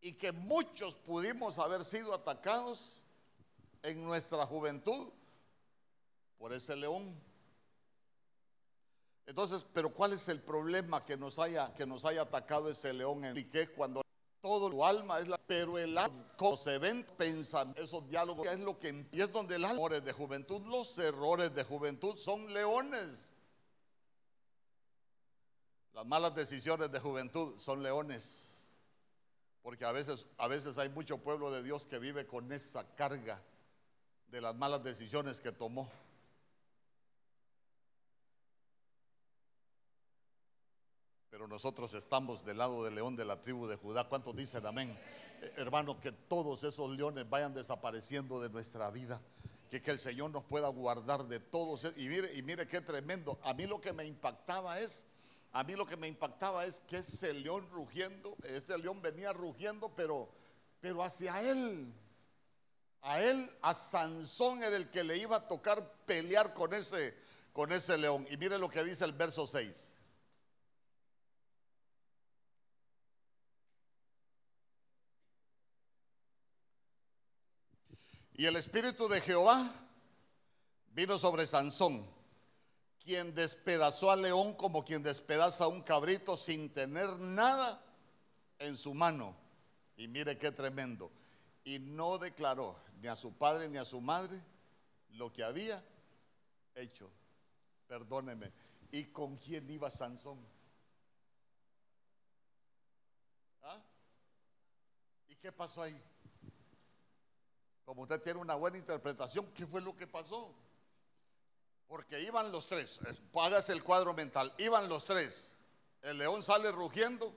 y 0.00 0.12
que 0.12 0.32
muchos 0.32 0.94
pudimos 0.94 1.58
haber 1.58 1.84
sido 1.84 2.12
atacados 2.12 3.04
en 3.82 4.04
nuestra 4.04 4.44
juventud 4.46 5.08
por 6.38 6.52
ese 6.52 6.76
león. 6.76 7.18
Entonces, 9.26 9.64
pero 9.72 9.88
¿cuál 9.88 10.12
es 10.12 10.28
el 10.28 10.42
problema 10.42 11.02
que 11.04 11.16
nos 11.16 11.38
haya, 11.38 11.72
que 11.74 11.86
nos 11.86 12.04
haya 12.04 12.22
atacado 12.22 12.68
ese 12.68 12.92
león? 12.92 13.24
En 13.24 13.34
cuando 13.74 14.02
todo 14.42 14.68
tu 14.68 14.84
alma 14.84 15.20
es 15.20 15.28
la, 15.28 15.38
pero 15.38 15.78
el 15.78 15.96
alma, 15.96 16.24
se 16.58 16.76
ven, 16.76 17.02
pensan, 17.16 17.74
esos 17.78 18.06
diálogos 18.06 18.46
es 18.46 18.60
lo 18.60 18.78
que 18.78 18.88
empieza 18.88 19.28
donde 19.28 19.58
los 19.58 19.70
errores 19.70 20.04
de 20.04 20.12
juventud, 20.12 20.60
los 20.66 20.98
errores 20.98 21.54
de 21.54 21.64
juventud 21.64 22.18
son 22.18 22.52
leones. 22.52 23.33
Las 25.94 26.04
malas 26.04 26.34
decisiones 26.34 26.90
de 26.90 26.98
juventud 26.98 27.58
son 27.60 27.82
leones. 27.82 28.50
Porque 29.62 29.84
a 29.84 29.92
veces, 29.92 30.26
a 30.36 30.48
veces 30.48 30.76
hay 30.76 30.88
mucho 30.88 31.18
pueblo 31.18 31.50
de 31.52 31.62
Dios 31.62 31.86
que 31.86 31.98
vive 31.98 32.26
con 32.26 32.52
esa 32.52 32.84
carga 32.96 33.40
de 34.28 34.40
las 34.40 34.56
malas 34.56 34.82
decisiones 34.82 35.40
que 35.40 35.52
tomó. 35.52 35.88
Pero 41.30 41.46
nosotros 41.46 41.94
estamos 41.94 42.44
del 42.44 42.58
lado 42.58 42.84
del 42.84 42.96
león 42.96 43.14
de 43.14 43.24
la 43.24 43.40
tribu 43.40 43.66
de 43.66 43.76
Judá. 43.76 44.08
¿Cuántos 44.08 44.36
dicen 44.36 44.66
amén? 44.66 44.90
Eh, 45.40 45.52
hermano, 45.56 46.00
que 46.00 46.10
todos 46.10 46.64
esos 46.64 46.90
leones 46.90 47.30
vayan 47.30 47.54
desapareciendo 47.54 48.40
de 48.40 48.50
nuestra 48.50 48.90
vida. 48.90 49.20
Que, 49.70 49.80
que 49.80 49.92
el 49.92 50.00
Señor 50.00 50.32
nos 50.32 50.44
pueda 50.44 50.68
guardar 50.68 51.24
de 51.24 51.38
todos. 51.38 51.84
Y 51.96 52.08
mire, 52.08 52.34
y 52.34 52.42
mire 52.42 52.66
qué 52.66 52.80
tremendo. 52.80 53.38
A 53.44 53.54
mí 53.54 53.66
lo 53.66 53.80
que 53.80 53.92
me 53.92 54.04
impactaba 54.04 54.80
es 54.80 55.06
a 55.54 55.62
mí 55.62 55.76
lo 55.76 55.86
que 55.86 55.96
me 55.96 56.08
impactaba 56.08 56.64
es 56.64 56.80
que 56.80 56.96
ese 56.96 57.32
león 57.32 57.68
rugiendo, 57.70 58.36
ese 58.42 58.76
león 58.76 59.00
venía 59.00 59.32
rugiendo, 59.32 59.94
pero, 59.94 60.28
pero 60.80 61.00
hacia 61.00 61.40
él. 61.42 61.94
A 63.02 63.22
él, 63.22 63.48
a 63.62 63.72
Sansón 63.72 64.64
era 64.64 64.76
el 64.76 64.90
que 64.90 65.04
le 65.04 65.16
iba 65.16 65.36
a 65.36 65.46
tocar 65.46 66.04
pelear 66.06 66.52
con 66.54 66.74
ese, 66.74 67.16
con 67.52 67.70
ese 67.70 67.96
león. 67.96 68.26
Y 68.30 68.36
mire 68.36 68.58
lo 68.58 68.68
que 68.68 68.82
dice 68.82 69.04
el 69.04 69.12
verso 69.12 69.46
6. 69.46 69.92
Y 78.32 78.46
el 78.46 78.56
espíritu 78.56 79.06
de 79.06 79.20
Jehová 79.20 79.70
vino 80.90 81.16
sobre 81.16 81.46
Sansón 81.46 82.13
quien 83.04 83.34
despedazó 83.34 84.10
al 84.10 84.22
león 84.22 84.54
como 84.54 84.84
quien 84.84 85.02
despedaza 85.02 85.64
a 85.64 85.68
un 85.68 85.82
cabrito 85.82 86.36
sin 86.36 86.72
tener 86.72 87.08
nada 87.18 87.80
en 88.58 88.76
su 88.76 88.94
mano. 88.94 89.36
Y 89.96 90.08
mire 90.08 90.38
qué 90.38 90.50
tremendo. 90.50 91.12
Y 91.64 91.78
no 91.78 92.18
declaró 92.18 92.76
ni 93.00 93.08
a 93.08 93.16
su 93.16 93.34
padre 93.34 93.68
ni 93.68 93.76
a 93.76 93.84
su 93.84 94.00
madre 94.00 94.40
lo 95.10 95.32
que 95.32 95.44
había 95.44 95.84
hecho. 96.74 97.10
Perdóneme. 97.86 98.50
¿Y 98.90 99.04
con 99.04 99.36
quién 99.36 99.68
iba 99.68 99.90
Sansón? 99.90 100.38
¿Ah? 103.62 103.80
¿Y 105.28 105.36
qué 105.36 105.52
pasó 105.52 105.82
ahí? 105.82 106.00
Como 107.84 108.02
usted 108.02 108.22
tiene 108.22 108.40
una 108.40 108.54
buena 108.54 108.78
interpretación, 108.78 109.46
¿qué 109.52 109.66
fue 109.66 109.82
lo 109.82 109.94
que 109.94 110.06
pasó? 110.06 110.54
Porque 111.88 112.20
iban 112.20 112.50
los 112.50 112.66
tres, 112.66 112.98
hágase 113.34 113.72
el 113.72 113.82
cuadro 113.82 114.14
mental, 114.14 114.52
iban 114.58 114.88
los 114.88 115.04
tres. 115.04 115.52
El 116.02 116.18
león 116.18 116.42
sale 116.42 116.72
rugiendo 116.72 117.32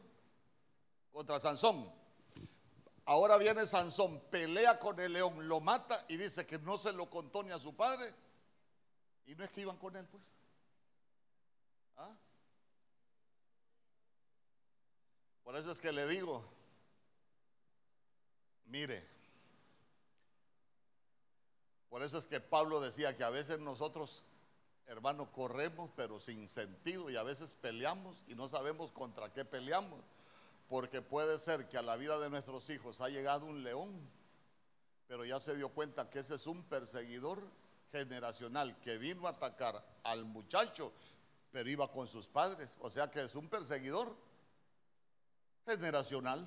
contra 1.12 1.40
Sansón. 1.40 1.92
Ahora 3.06 3.38
viene 3.38 3.66
Sansón, 3.66 4.20
pelea 4.30 4.80
con 4.80 5.00
el 5.00 5.14
león, 5.14 5.48
lo 5.48 5.62
mata 5.62 6.06
y 6.10 6.18
dice 6.18 6.46
que 6.46 6.60
no 6.60 6.78
se 6.78 6.92
lo 6.92 7.10
contó 7.10 7.44
ni 7.44 7.52
a 7.52 7.60
su 7.60 7.76
padre. 7.76 8.14
Y 9.26 9.36
no 9.36 9.44
es 9.44 9.52
que 9.52 9.62
iban 9.62 9.78
con 9.78 9.96
él, 9.96 10.06
pues. 10.08 10.24
¿Ah? 11.98 12.16
Por 15.44 15.56
eso 15.56 15.72
es 15.72 15.80
que 15.80 15.94
le 15.94 16.06
digo, 16.08 16.44
mire, 18.66 19.08
por 21.90 22.04
eso 22.04 22.18
es 22.18 22.28
que 22.28 22.42
Pablo 22.42 22.82
decía 22.82 23.16
que 23.16 23.24
a 23.24 23.30
veces 23.30 23.60
nosotros, 23.60 24.26
hermanos, 24.88 25.28
corremos 25.30 25.89
pero 25.95 26.19
sin 26.19 26.47
sentido 26.50 27.10
y 27.10 27.15
a 27.15 27.23
veces 27.23 27.56
peleamos 27.56 28.23
y 28.28 28.36
no 28.36 28.50
sabemos 28.50 28.91
contra 28.91 29.32
qué 29.32 29.45
peleamos. 29.45 30.00
Porque 30.67 31.02
puede 31.02 31.39
ser 31.39 31.69
que 31.69 31.78
a 31.78 31.82
la 31.82 31.95
vida 31.95 32.19
de 32.19 32.30
nuestros 32.30 32.69
hijos 32.69 33.00
ha 33.00 33.08
llegado 33.08 33.45
un 33.45 33.63
león, 33.63 33.97
pero 35.08 35.23
ya 35.23 35.39
se 35.39 35.56
dio 35.56 35.69
cuenta 35.69 36.10
que 36.10 36.19
ese 36.19 36.36
es 36.36 36.45
un 36.47 36.63
perseguidor 36.63 37.41
generacional 37.91 38.78
que 38.82 38.97
vino 38.97 39.28
a 39.28 39.32
atacar 39.32 39.82
al 40.04 40.26
muchacho, 40.26 40.91
pero 41.52 41.69
iba 41.69 41.89
con 41.89 42.08
sus 42.08 42.28
padres. 42.28 42.76
O 42.80 42.89
sea 42.89 43.10
que 43.10 43.23
es 43.23 43.36
un 43.36 43.47
perseguidor 43.47 44.13
generacional. 45.65 46.45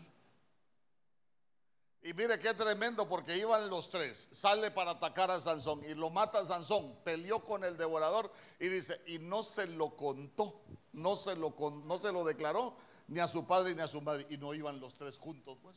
Y 2.02 2.14
mire 2.14 2.38
qué 2.38 2.54
tremendo 2.54 3.06
porque 3.06 3.36
iban 3.36 3.68
los 3.68 3.90
tres, 3.90 4.30
sale 4.32 4.70
para 4.70 4.92
atacar 4.92 5.30
a 5.30 5.38
Sansón 5.38 5.84
y 5.84 5.94
lo 5.94 6.08
mata 6.08 6.38
a 6.38 6.46
Sansón, 6.46 6.96
peleó 7.04 7.44
con 7.44 7.62
el 7.62 7.76
devorador 7.76 8.32
y 8.58 8.68
dice, 8.68 9.02
y 9.06 9.18
no 9.18 9.42
se 9.42 9.66
lo 9.66 9.94
contó, 9.96 10.62
no 10.92 11.16
se 11.16 11.36
lo, 11.36 11.54
no 11.84 11.98
se 11.98 12.10
lo 12.10 12.24
declaró 12.24 12.74
ni 13.08 13.20
a 13.20 13.28
su 13.28 13.46
padre 13.46 13.74
ni 13.74 13.82
a 13.82 13.88
su 13.88 14.00
madre, 14.00 14.26
y 14.30 14.38
no 14.38 14.54
iban 14.54 14.80
los 14.80 14.94
tres 14.94 15.18
juntos 15.18 15.58
pues. 15.60 15.76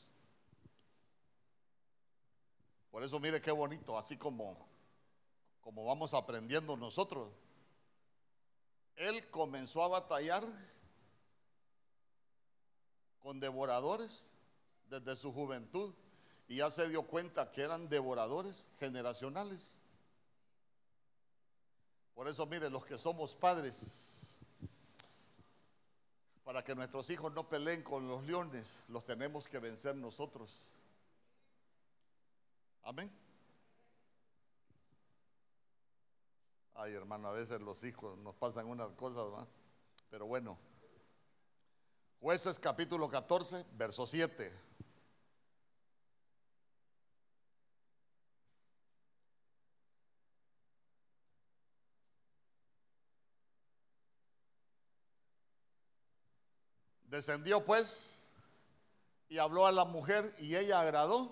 Por 2.90 3.04
eso 3.04 3.20
mire 3.20 3.42
qué 3.42 3.52
bonito, 3.52 3.98
así 3.98 4.16
como, 4.16 4.56
como 5.60 5.84
vamos 5.84 6.14
aprendiendo 6.14 6.78
nosotros. 6.78 7.34
Él 8.96 9.30
comenzó 9.30 9.84
a 9.84 9.90
batallar 9.90 10.44
con 13.20 13.42
devoradores 13.42 14.30
desde 14.90 15.18
su 15.18 15.34
juventud 15.34 15.94
y 16.48 16.58
ya 16.58 16.70
se 16.70 16.88
dio 16.90 17.04
cuenta 17.04 17.50
que 17.52 17.62
eran 17.62 17.90
devoradores 17.90 18.68
generacionales. 18.80 19.76
Por 22.14 22.28
eso, 22.28 22.46
mire, 22.46 22.70
los 22.70 22.86
que 22.86 22.98
somos 22.98 23.36
padres, 23.36 24.36
para 26.44 26.64
que 26.64 26.76
nuestros 26.76 27.10
hijos 27.10 27.34
no 27.34 27.48
peleen 27.48 27.82
con 27.84 28.08
los 28.08 28.24
leones, 28.24 28.84
los 28.90 29.06
tenemos 29.06 29.48
que 29.48 29.60
vencer 29.60 29.96
nosotros. 29.96 30.68
Amén. 32.84 33.12
Ay, 36.76 36.94
hermano, 36.94 37.30
a 37.30 37.32
veces 37.32 37.62
los 37.62 37.84
hijos 37.84 38.18
nos 38.20 38.36
pasan 38.36 38.68
unas 38.68 38.90
cosas, 38.92 39.32
¿va? 39.32 39.48
Pero 40.10 40.26
bueno. 40.26 40.58
Jueces 42.20 42.60
capítulo 42.60 43.10
14, 43.10 43.66
verso 43.74 44.06
7. 44.06 44.52
Descendió 57.14 57.64
pues 57.64 58.24
y 59.30 59.38
habló 59.38 59.68
a 59.68 59.72
la 59.72 59.86
mujer 59.86 60.34
y 60.40 60.56
ella 60.56 60.82
agradó 60.82 61.32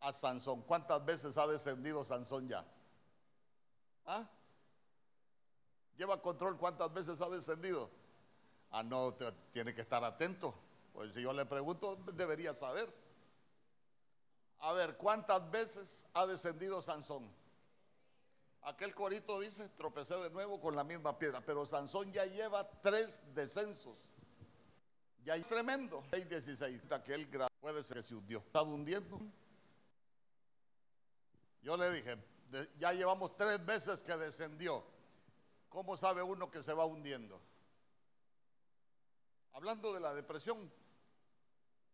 a 0.00 0.12
Sansón. 0.12 0.60
¿Cuántas 0.64 1.02
veces 1.06 1.38
ha 1.38 1.46
descendido 1.46 2.04
Sansón 2.04 2.46
ya? 2.46 2.62
¿Ah? 4.04 4.28
¿Lleva 5.96 6.20
control 6.20 6.58
cuántas 6.58 6.92
veces 6.92 7.18
ha 7.22 7.30
descendido? 7.30 7.88
Ah, 8.72 8.82
no, 8.82 9.16
tiene 9.52 9.74
que 9.74 9.80
estar 9.80 10.04
atento. 10.04 10.54
Pues 10.92 11.14
si 11.14 11.22
yo 11.22 11.32
le 11.32 11.46
pregunto, 11.46 11.96
debería 12.12 12.52
saber. 12.52 12.92
A 14.58 14.74
ver, 14.74 14.98
¿cuántas 14.98 15.50
veces 15.50 16.04
ha 16.12 16.26
descendido 16.26 16.82
Sansón? 16.82 17.26
Aquel 18.60 18.94
corito 18.94 19.40
dice, 19.40 19.70
tropecé 19.70 20.14
de 20.16 20.28
nuevo 20.28 20.60
con 20.60 20.76
la 20.76 20.84
misma 20.84 21.18
piedra, 21.18 21.40
pero 21.40 21.64
Sansón 21.64 22.12
ya 22.12 22.26
lleva 22.26 22.68
tres 22.82 23.18
descensos. 23.34 24.11
Ya 25.24 25.36
es 25.36 25.48
tremendo. 25.48 26.04
Hay 26.12 26.24
16, 26.24 26.90
aquel 26.90 27.26
grado 27.26 27.50
puede 27.60 27.82
ser 27.82 27.98
que 27.98 28.02
se 28.02 28.14
hundió. 28.14 28.38
Está 28.38 28.62
hundiendo. 28.62 29.18
Yo 31.62 31.76
le 31.76 31.90
dije, 31.92 32.16
ya 32.78 32.92
llevamos 32.92 33.36
tres 33.36 33.64
veces 33.64 34.02
que 34.02 34.16
descendió. 34.16 34.84
¿Cómo 35.68 35.96
sabe 35.96 36.22
uno 36.22 36.50
que 36.50 36.62
se 36.62 36.72
va 36.72 36.84
hundiendo? 36.84 37.40
Hablando 39.52 39.92
de 39.92 40.00
la 40.00 40.12
depresión, 40.12 40.70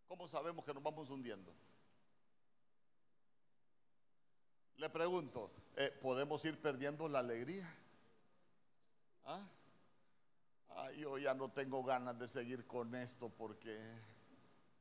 ¿cómo 0.07 0.27
sabemos 0.27 0.65
que 0.65 0.73
nos 0.73 0.83
vamos 0.83 1.11
hundiendo? 1.11 1.53
Le 4.77 4.89
pregunto, 4.91 5.51
eh, 5.77 5.97
¿podemos 6.01 6.45
ir 6.45 6.61
perdiendo 6.63 7.09
la 7.09 7.19
alegría? 7.19 7.69
¿Ah? 9.25 9.47
Yo 10.97 11.19
ya 11.19 11.35
no 11.35 11.51
tengo 11.51 11.83
ganas 11.83 12.19
de 12.19 12.29
seguir 12.29 12.67
con 12.67 12.95
esto 12.95 13.29
porque 13.29 13.79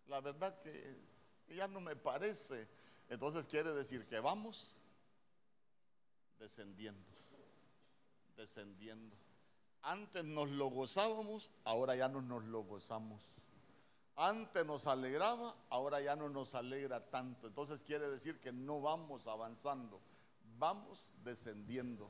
la 0.07 0.21
verdad 0.21 0.59
que 0.61 1.55
ya 1.55 1.67
no 1.67 1.79
me 1.79 1.95
parece. 1.95 2.67
Entonces 3.09 3.47
quiere 3.47 3.73
decir 3.73 4.07
que 4.07 4.19
vamos 4.19 4.73
descendiendo, 6.39 7.09
descendiendo. 8.35 9.15
Antes 9.83 10.23
nos 10.23 10.49
lo 10.49 10.67
gozábamos, 10.67 11.51
ahora 11.63 11.95
ya 11.95 12.09
no 12.09 12.21
nos 12.21 12.43
lo 12.45 12.63
gozamos. 12.63 13.21
Antes 14.15 14.65
nos 14.65 14.87
alegraba, 14.87 15.55
ahora 15.69 16.01
ya 16.01 16.15
no 16.15 16.27
nos 16.29 16.55
alegra 16.55 17.09
tanto. 17.09 17.47
Entonces 17.47 17.83
quiere 17.83 18.09
decir 18.09 18.39
que 18.39 18.51
no 18.51 18.81
vamos 18.81 19.27
avanzando, 19.27 20.01
vamos 20.57 21.07
descendiendo. 21.23 22.09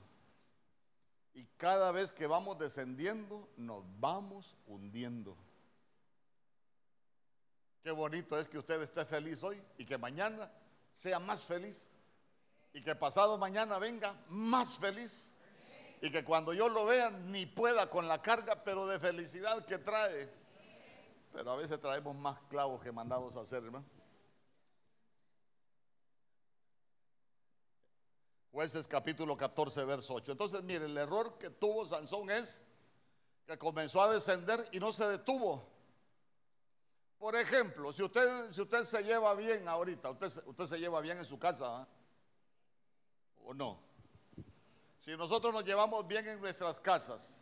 Y 1.37 1.45
cada 1.55 1.91
vez 1.91 2.13
que 2.13 2.25
vamos 2.25 2.57
descendiendo, 2.57 3.47
nos 3.57 3.83
vamos 3.99 4.55
hundiendo. 4.65 5.37
Qué 7.83 7.91
bonito 7.91 8.39
es 8.39 8.47
que 8.47 8.57
usted 8.57 8.81
esté 8.81 9.05
feliz 9.05 9.43
hoy 9.43 9.61
y 9.77 9.85
que 9.85 9.99
mañana 9.99 10.51
sea 10.91 11.19
más 11.19 11.43
feliz. 11.43 11.91
Y 12.73 12.81
que 12.81 12.95
pasado 12.95 13.37
mañana 13.37 13.77
venga 13.77 14.19
más 14.29 14.79
feliz. 14.79 15.31
Y 16.01 16.09
que 16.09 16.25
cuando 16.25 16.53
yo 16.53 16.69
lo 16.69 16.87
vea 16.87 17.11
ni 17.11 17.45
pueda 17.45 17.87
con 17.87 18.07
la 18.07 18.19
carga, 18.19 18.63
pero 18.63 18.87
de 18.87 18.99
felicidad 18.99 19.63
que 19.63 19.77
trae. 19.77 20.33
Pero 21.31 21.51
a 21.51 21.55
veces 21.55 21.79
traemos 21.79 22.15
más 22.15 22.39
clavos 22.49 22.81
que 22.81 22.91
mandados 22.91 23.35
a 23.35 23.41
hacer, 23.41 23.63
hermano. 23.63 23.85
Jueces 28.57 28.87
capítulo 28.87 29.37
14, 29.37 29.85
verso 29.85 30.15
8. 30.15 30.31
Entonces, 30.31 30.63
mire, 30.63 30.85
el 30.85 30.97
error 30.97 31.37
que 31.37 31.51
tuvo 31.51 31.85
Sansón 31.85 32.27
es 32.31 32.65
que 33.45 33.55
comenzó 33.55 34.01
a 34.01 34.11
descender 34.11 34.67
y 34.71 34.79
no 34.79 34.91
se 34.91 35.07
detuvo. 35.07 35.63
Por 37.19 37.35
ejemplo, 37.35 37.93
si 37.93 38.01
usted, 38.01 38.51
si 38.51 38.61
usted 38.61 38.83
se 38.83 39.03
lleva 39.03 39.35
bien 39.35 39.67
ahorita, 39.67 40.09
usted, 40.09 40.31
usted 40.47 40.65
se 40.65 40.79
lleva 40.79 41.01
bien 41.01 41.19
en 41.19 41.25
su 41.25 41.37
casa, 41.37 41.81
¿ah? 41.81 41.87
¿o 43.45 43.53
no? 43.53 43.79
Si 45.05 45.15
nosotros 45.15 45.53
nos 45.53 45.63
llevamos 45.63 46.07
bien 46.07 46.27
en 46.27 46.41
nuestras 46.41 46.79
casas 46.79 47.37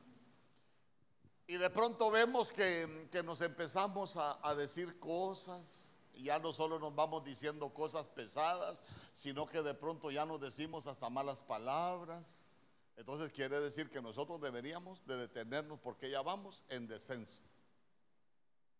y 1.47 1.55
de 1.55 1.69
pronto 1.69 2.11
vemos 2.11 2.51
que, 2.51 3.07
nos 3.23 3.39
empezamos 3.39 4.17
a 4.17 4.53
decir 4.53 4.99
cosas, 4.99 5.94
ya 6.23 6.39
no 6.39 6.53
solo 6.53 6.79
nos 6.79 6.95
vamos 6.95 7.23
diciendo 7.23 7.73
cosas 7.73 8.07
pesadas, 8.09 8.83
sino 9.13 9.45
que 9.45 9.61
de 9.61 9.73
pronto 9.73 10.11
ya 10.11 10.25
nos 10.25 10.39
decimos 10.39 10.87
hasta 10.87 11.09
malas 11.09 11.41
palabras. 11.41 12.49
Entonces 12.95 13.31
quiere 13.31 13.59
decir 13.59 13.89
que 13.89 14.01
nosotros 14.01 14.39
deberíamos 14.41 15.05
de 15.05 15.17
detenernos 15.17 15.79
porque 15.79 16.09
ya 16.09 16.21
vamos 16.21 16.63
en 16.69 16.87
descenso. 16.87 17.41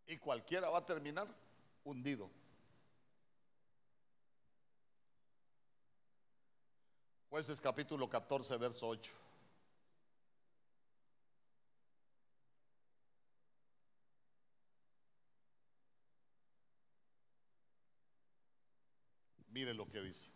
Y 0.08 0.18
cualquiera 0.18 0.70
va 0.70 0.80
a 0.80 0.86
terminar 0.86 1.28
hundido. 1.84 2.30
Jueces 7.30 7.60
capítulo 7.60 8.10
14, 8.10 8.56
verso 8.58 8.88
8. 8.88 9.25
Mire 19.56 19.74
lo 19.74 19.90
que 19.90 20.02
dice. 20.02 20.30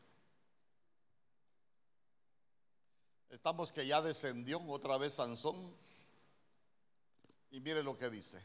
Estamos 3.27 3.69
que 3.69 3.85
ya 3.85 4.01
descendió 4.01 4.61
otra 4.69 4.97
vez 4.97 5.15
Sansón. 5.15 5.75
Y 7.51 7.59
mire 7.59 7.83
lo 7.83 7.97
que 7.97 8.09
dice. 8.09 8.41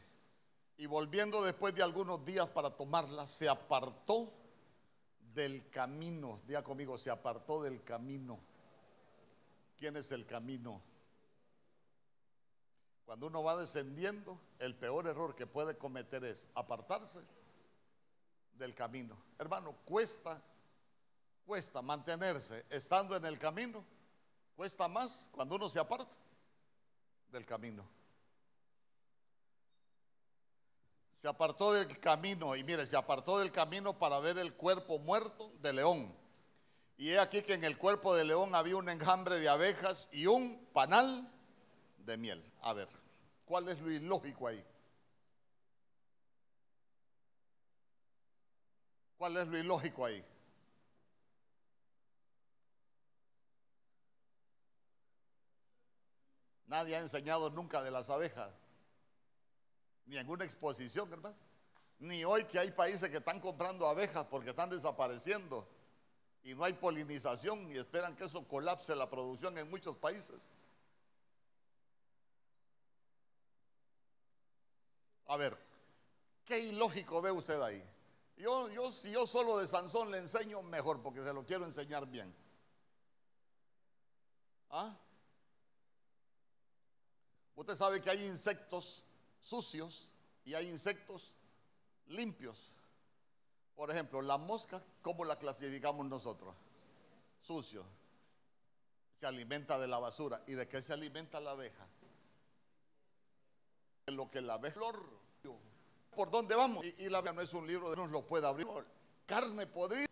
Y 0.75 0.87
volviendo 0.87 1.41
después 1.43 1.73
de 1.75 1.81
algunos 1.81 2.25
días 2.25 2.49
para 2.49 2.75
tomarla, 2.75 3.25
se 3.25 3.47
apartó 3.47 4.33
del 5.33 5.69
camino. 5.69 6.41
Diga 6.45 6.61
conmigo, 6.61 6.97
se 6.97 7.09
apartó 7.09 7.63
del 7.63 7.81
camino. 7.81 8.37
¿Quién 9.77 9.95
es 9.95 10.11
el 10.11 10.25
camino? 10.25 10.81
Cuando 13.05 13.27
uno 13.27 13.41
va 13.43 13.55
descendiendo, 13.55 14.37
el 14.59 14.75
peor 14.75 15.07
error 15.07 15.37
que 15.37 15.47
puede 15.47 15.77
cometer 15.77 16.25
es 16.25 16.49
apartarse 16.53 17.21
del 18.57 18.75
camino. 18.75 19.17
Hermano, 19.39 19.73
cuesta 19.85 20.43
cuesta 21.45 21.81
mantenerse 21.81 22.65
estando 22.69 23.15
en 23.15 23.25
el 23.25 23.37
camino, 23.37 23.83
cuesta 24.55 24.87
más 24.87 25.29
cuando 25.31 25.55
uno 25.55 25.69
se 25.69 25.79
aparta 25.79 26.15
del 27.29 27.45
camino. 27.45 27.87
Se 31.15 31.27
apartó 31.27 31.73
del 31.73 31.99
camino 31.99 32.55
y 32.55 32.63
mire, 32.63 32.85
se 32.85 32.97
apartó 32.97 33.39
del 33.39 33.51
camino 33.51 33.97
para 33.97 34.19
ver 34.19 34.37
el 34.37 34.53
cuerpo 34.53 34.99
muerto 34.99 35.51
de 35.61 35.73
león. 35.73 36.15
Y 36.97 37.09
he 37.11 37.19
aquí 37.19 37.41
que 37.41 37.53
en 37.53 37.63
el 37.63 37.77
cuerpo 37.77 38.15
de 38.15 38.25
león 38.25 38.53
había 38.55 38.77
un 38.77 38.89
enjambre 38.89 39.39
de 39.39 39.49
abejas 39.49 40.07
y 40.11 40.27
un 40.27 40.67
panal 40.73 41.31
de 41.99 42.17
miel. 42.17 42.53
A 42.61 42.73
ver, 42.73 42.87
¿cuál 43.45 43.69
es 43.69 43.79
lo 43.79 43.91
ilógico 43.91 44.47
ahí? 44.47 44.63
¿Cuál 49.17 49.37
es 49.37 49.47
lo 49.47 49.57
ilógico 49.57 50.05
ahí? 50.05 50.23
Nadie 56.67 56.95
ha 56.95 56.99
enseñado 56.99 57.49
nunca 57.49 57.81
de 57.83 57.91
las 57.91 58.09
abejas, 58.09 58.51
ni 60.05 60.17
en 60.17 60.29
una 60.29 60.45
exposición, 60.45 61.11
hermano. 61.11 61.35
Ni 61.99 62.25
hoy 62.25 62.43
que 62.45 62.59
hay 62.59 62.71
países 62.71 63.09
que 63.09 63.17
están 63.17 63.39
comprando 63.39 63.87
abejas 63.87 64.25
porque 64.29 64.49
están 64.49 64.69
desapareciendo 64.69 65.67
y 66.43 66.53
no 66.53 66.63
hay 66.63 66.73
polinización 66.73 67.71
y 67.71 67.77
esperan 67.77 68.15
que 68.15 68.25
eso 68.25 68.47
colapse 68.47 68.95
la 68.95 69.09
producción 69.09 69.57
en 69.57 69.69
muchos 69.69 69.95
países. 69.97 70.49
A 75.27 75.37
ver, 75.37 75.57
¿qué 76.45 76.59
ilógico 76.59 77.21
ve 77.21 77.31
usted 77.31 77.59
ahí? 77.61 77.83
Yo, 78.37 78.69
yo, 78.69 78.91
si 78.91 79.11
yo 79.11 79.25
solo 79.25 79.57
de 79.57 79.67
Sansón 79.67 80.11
le 80.11 80.17
enseño, 80.17 80.61
mejor, 80.61 81.01
porque 81.01 81.23
se 81.23 81.33
lo 81.33 81.45
quiero 81.45 81.65
enseñar 81.65 82.05
bien. 82.05 82.33
¿Ah? 84.69 84.95
Usted 87.55 87.75
sabe 87.75 88.01
que 88.01 88.09
hay 88.09 88.25
insectos 88.25 89.03
sucios 89.39 90.09
y 90.43 90.53
hay 90.53 90.69
insectos 90.69 91.37
limpios. 92.07 92.71
Por 93.75 93.91
ejemplo, 93.91 94.21
la 94.21 94.37
mosca, 94.37 94.83
¿cómo 95.01 95.25
la 95.25 95.37
clasificamos 95.37 96.05
nosotros? 96.05 96.55
Sucio. 97.41 97.85
Se 99.17 99.25
alimenta 99.25 99.79
de 99.79 99.87
la 99.87 99.99
basura. 99.99 100.43
¿Y 100.47 100.53
de 100.53 100.67
qué 100.67 100.81
se 100.81 100.93
alimenta 100.93 101.39
la 101.39 101.51
abeja? 101.51 101.87
De 104.05 104.11
lo 104.11 104.29
que 104.29 104.41
la 104.41 104.55
abeja 104.55 104.75
flor. 104.75 105.25
¿Por 106.15 106.31
dónde 106.31 106.55
vamos? 106.55 106.85
Y, 106.85 107.09
la 107.09 107.17
abeja 107.17 107.33
no 107.33 107.41
es 107.41 107.53
un 107.53 107.67
libro 107.67 107.89
de 107.89 107.97
nos 107.97 108.09
lo 108.09 108.25
puede 108.25 108.47
abrir. 108.47 108.67
Carne 109.25 109.67
podrida. 109.67 110.05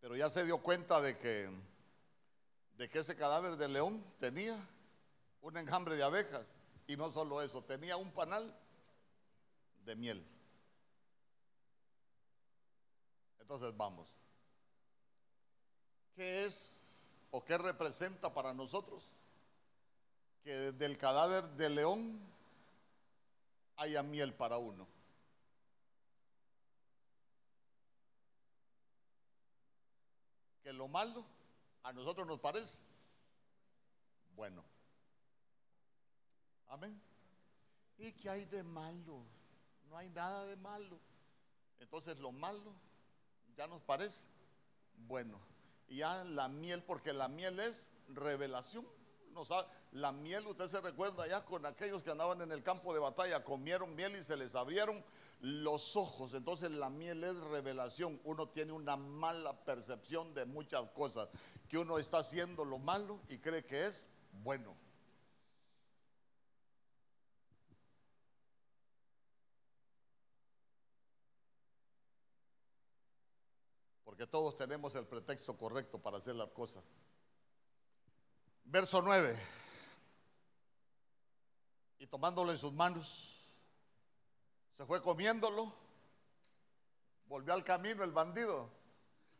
Pero 0.00 0.16
ya 0.16 0.30
se 0.30 0.44
dio 0.44 0.58
cuenta 0.58 1.00
de 1.00 1.18
que 1.18 1.50
de 2.76 2.88
que 2.88 2.98
ese 2.98 3.16
cadáver 3.16 3.56
de 3.56 3.68
león 3.68 4.02
tenía 4.18 4.56
un 5.44 5.58
enjambre 5.58 5.94
de 5.94 6.02
abejas. 6.02 6.46
Y 6.86 6.96
no 6.96 7.10
solo 7.10 7.40
eso, 7.42 7.62
tenía 7.62 7.96
un 7.96 8.10
panal 8.12 8.52
de 9.84 9.94
miel. 9.94 10.26
Entonces 13.38 13.76
vamos. 13.76 14.08
¿Qué 16.16 16.44
es 16.44 17.14
o 17.30 17.44
qué 17.44 17.58
representa 17.58 18.32
para 18.32 18.54
nosotros 18.54 19.04
que 20.42 20.72
del 20.72 20.96
cadáver 20.96 21.44
de 21.50 21.68
león 21.68 22.20
haya 23.76 24.02
miel 24.02 24.32
para 24.34 24.56
uno? 24.56 24.86
Que 30.62 30.72
lo 30.72 30.88
malo 30.88 31.24
a 31.82 31.92
nosotros 31.92 32.26
nos 32.26 32.40
parece 32.40 32.80
bueno. 34.34 34.73
Amén. 36.74 37.00
¿Y 37.98 38.10
qué 38.14 38.28
hay 38.28 38.46
de 38.46 38.64
malo? 38.64 39.22
No 39.88 39.96
hay 39.96 40.08
nada 40.08 40.44
de 40.46 40.56
malo. 40.56 40.98
Entonces 41.78 42.18
lo 42.18 42.32
malo 42.32 42.74
ya 43.56 43.68
nos 43.68 43.80
parece 43.82 44.24
bueno. 45.06 45.38
Y 45.86 45.98
ya 45.98 46.24
la 46.24 46.48
miel, 46.48 46.82
porque 46.82 47.12
la 47.12 47.28
miel 47.28 47.60
es 47.60 47.92
revelación. 48.08 48.84
No 49.32 49.44
la 49.92 50.10
miel, 50.10 50.48
usted 50.48 50.66
se 50.66 50.80
recuerda 50.80 51.28
ya 51.28 51.44
con 51.44 51.64
aquellos 51.64 52.02
que 52.02 52.10
andaban 52.10 52.40
en 52.40 52.50
el 52.50 52.64
campo 52.64 52.92
de 52.92 52.98
batalla, 52.98 53.44
comieron 53.44 53.94
miel 53.94 54.16
y 54.16 54.24
se 54.24 54.36
les 54.36 54.56
abrieron 54.56 55.04
los 55.42 55.94
ojos. 55.94 56.34
Entonces 56.34 56.72
la 56.72 56.90
miel 56.90 57.22
es 57.22 57.36
revelación. 57.36 58.20
Uno 58.24 58.48
tiene 58.48 58.72
una 58.72 58.96
mala 58.96 59.64
percepción 59.64 60.34
de 60.34 60.44
muchas 60.44 60.90
cosas. 60.90 61.28
Que 61.68 61.78
uno 61.78 61.98
está 61.98 62.18
haciendo 62.18 62.64
lo 62.64 62.80
malo 62.80 63.20
y 63.28 63.38
cree 63.38 63.64
que 63.64 63.86
es 63.86 64.08
bueno. 64.42 64.83
Porque 74.14 74.28
todos 74.28 74.56
tenemos 74.56 74.94
el 74.94 75.08
pretexto 75.08 75.56
correcto 75.56 76.00
para 76.00 76.18
hacer 76.18 76.36
las 76.36 76.50
cosas. 76.50 76.84
Verso 78.62 79.02
9. 79.02 79.36
Y 81.98 82.06
tomándolo 82.06 82.52
en 82.52 82.58
sus 82.58 82.72
manos, 82.74 83.40
se 84.76 84.86
fue 84.86 85.02
comiéndolo, 85.02 85.72
volvió 87.26 87.54
al 87.54 87.64
camino 87.64 88.04
el 88.04 88.12
bandido. 88.12 88.70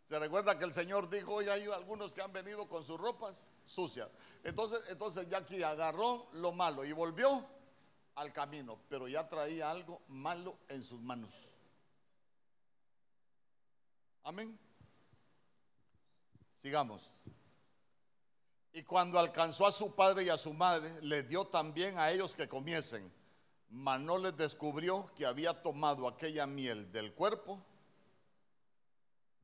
Se 0.03 0.19
recuerda 0.19 0.59
que 0.59 0.65
el 0.65 0.75
Señor 0.75 1.09
dijo, 1.09 1.35
hoy 1.35 1.49
hay 1.49 1.63
algunos 1.67 2.13
que 2.13 2.23
han 2.23 2.33
venido 2.33 2.69
con 2.69 2.83
sus 2.83 2.99
ropas 2.99 3.47
sucias. 3.65 4.09
Entonces, 4.43 4.81
entonces 4.89 5.29
ya 5.29 5.39
aquí 5.39 5.63
agarró 5.63 6.27
lo 6.33 6.51
malo 6.51 6.85
y 6.85 6.91
volvió 6.91 7.47
al 8.17 8.33
camino, 8.33 8.81
pero 8.89 9.07
ya 9.07 9.29
traía 9.29 9.71
algo 9.71 10.03
malo 10.09 10.59
en 10.67 10.83
sus 10.83 11.01
manos. 11.01 11.31
Amén. 14.25 14.64
Sigamos. 16.65 17.23
Y 18.73 18.85
cuando 18.85 19.19
alcanzó 19.19 19.67
a 19.67 19.73
su 19.73 19.95
padre 19.95 20.25
y 20.25 20.31
a 20.31 20.39
su 20.39 20.55
madre, 20.55 20.91
le 21.03 21.23
dio 21.23 21.47
también 21.49 21.99
a 21.99 22.11
ellos 22.11 22.35
que 22.35 22.49
comiesen. 22.49 23.13
Mas 23.69 24.01
no 24.01 24.17
les 24.17 24.35
descubrió 24.35 25.13
que 25.15 25.27
había 25.27 25.61
tomado 25.61 26.09
aquella 26.09 26.47
miel 26.47 26.91
del 26.91 27.13
cuerpo 27.13 27.63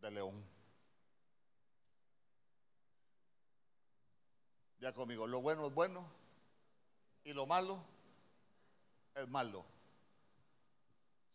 de 0.00 0.10
león. 0.12 0.42
Ya 4.78 4.94
conmigo, 4.94 5.26
lo 5.26 5.42
bueno 5.42 5.66
es 5.66 5.74
bueno 5.74 6.02
y 7.24 7.34
lo 7.34 7.44
malo 7.44 7.84
es 9.14 9.28
malo. 9.28 9.66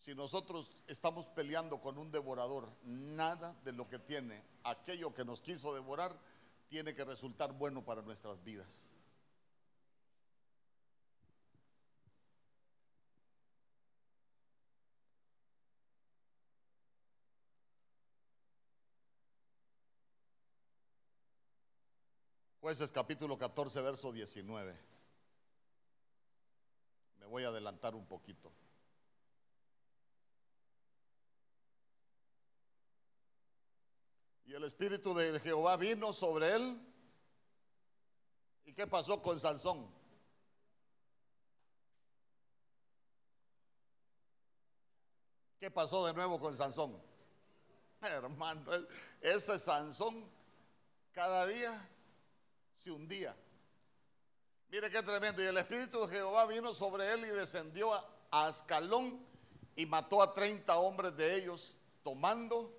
Si 0.06 0.14
nosotros 0.14 0.78
estamos 0.86 1.26
peleando 1.26 1.82
con 1.82 1.98
un 1.98 2.12
devorador, 2.12 2.72
nada 2.84 3.60
de 3.64 3.74
lo 3.74 3.90
que 3.90 3.98
tiene 3.98 4.40
aquello 4.64 5.12
que 5.16 5.26
nos 5.26 5.42
quiso 5.42 5.74
devorar 5.74 6.16
tiene 6.70 6.94
que 6.94 7.04
resultar 7.04 7.52
bueno 7.54 7.84
para 7.84 8.04
nuestras 8.04 8.44
vidas. 8.44 8.88
Jueces 22.62 22.92
capítulo 22.92 23.40
14, 23.40 23.82
verso 23.82 24.12
19. 24.12 24.78
Me 27.22 27.26
voy 27.26 27.44
a 27.44 27.48
adelantar 27.48 27.96
un 27.96 28.06
poquito. 28.06 28.52
Y 34.46 34.54
el 34.54 34.64
Espíritu 34.64 35.14
de 35.16 35.40
Jehová 35.40 35.76
vino 35.76 36.14
sobre 36.14 36.54
él. 36.54 36.82
¿Y 38.66 38.74
qué 38.74 38.86
pasó 38.86 39.22
con 39.22 39.40
Sansón? 39.40 39.90
¿Qué 45.60 45.72
pasó 45.72 46.06
de 46.06 46.14
nuevo 46.14 46.40
con 46.40 46.56
Sansón? 46.56 47.02
Hermano, 48.02 48.64
ese 49.20 49.58
Sansón 49.58 50.30
cada 51.12 51.48
día 51.48 51.90
se 52.78 52.92
hundía. 52.92 53.36
Mire 54.70 54.92
qué 54.92 55.02
tremendo. 55.02 55.42
Y 55.42 55.46
el 55.46 55.58
Espíritu 55.58 56.02
de 56.02 56.16
Jehová 56.16 56.46
vino 56.46 56.74
sobre 56.74 57.12
él 57.14 57.22
y 57.26 57.30
descendió 57.30 57.94
a 57.94 58.06
Ascalón 58.30 59.26
y 59.76 59.86
mató 59.86 60.22
a 60.22 60.34
30 60.34 60.78
hombres 60.78 61.16
de 61.18 61.36
ellos, 61.36 61.78
tomando 62.04 62.75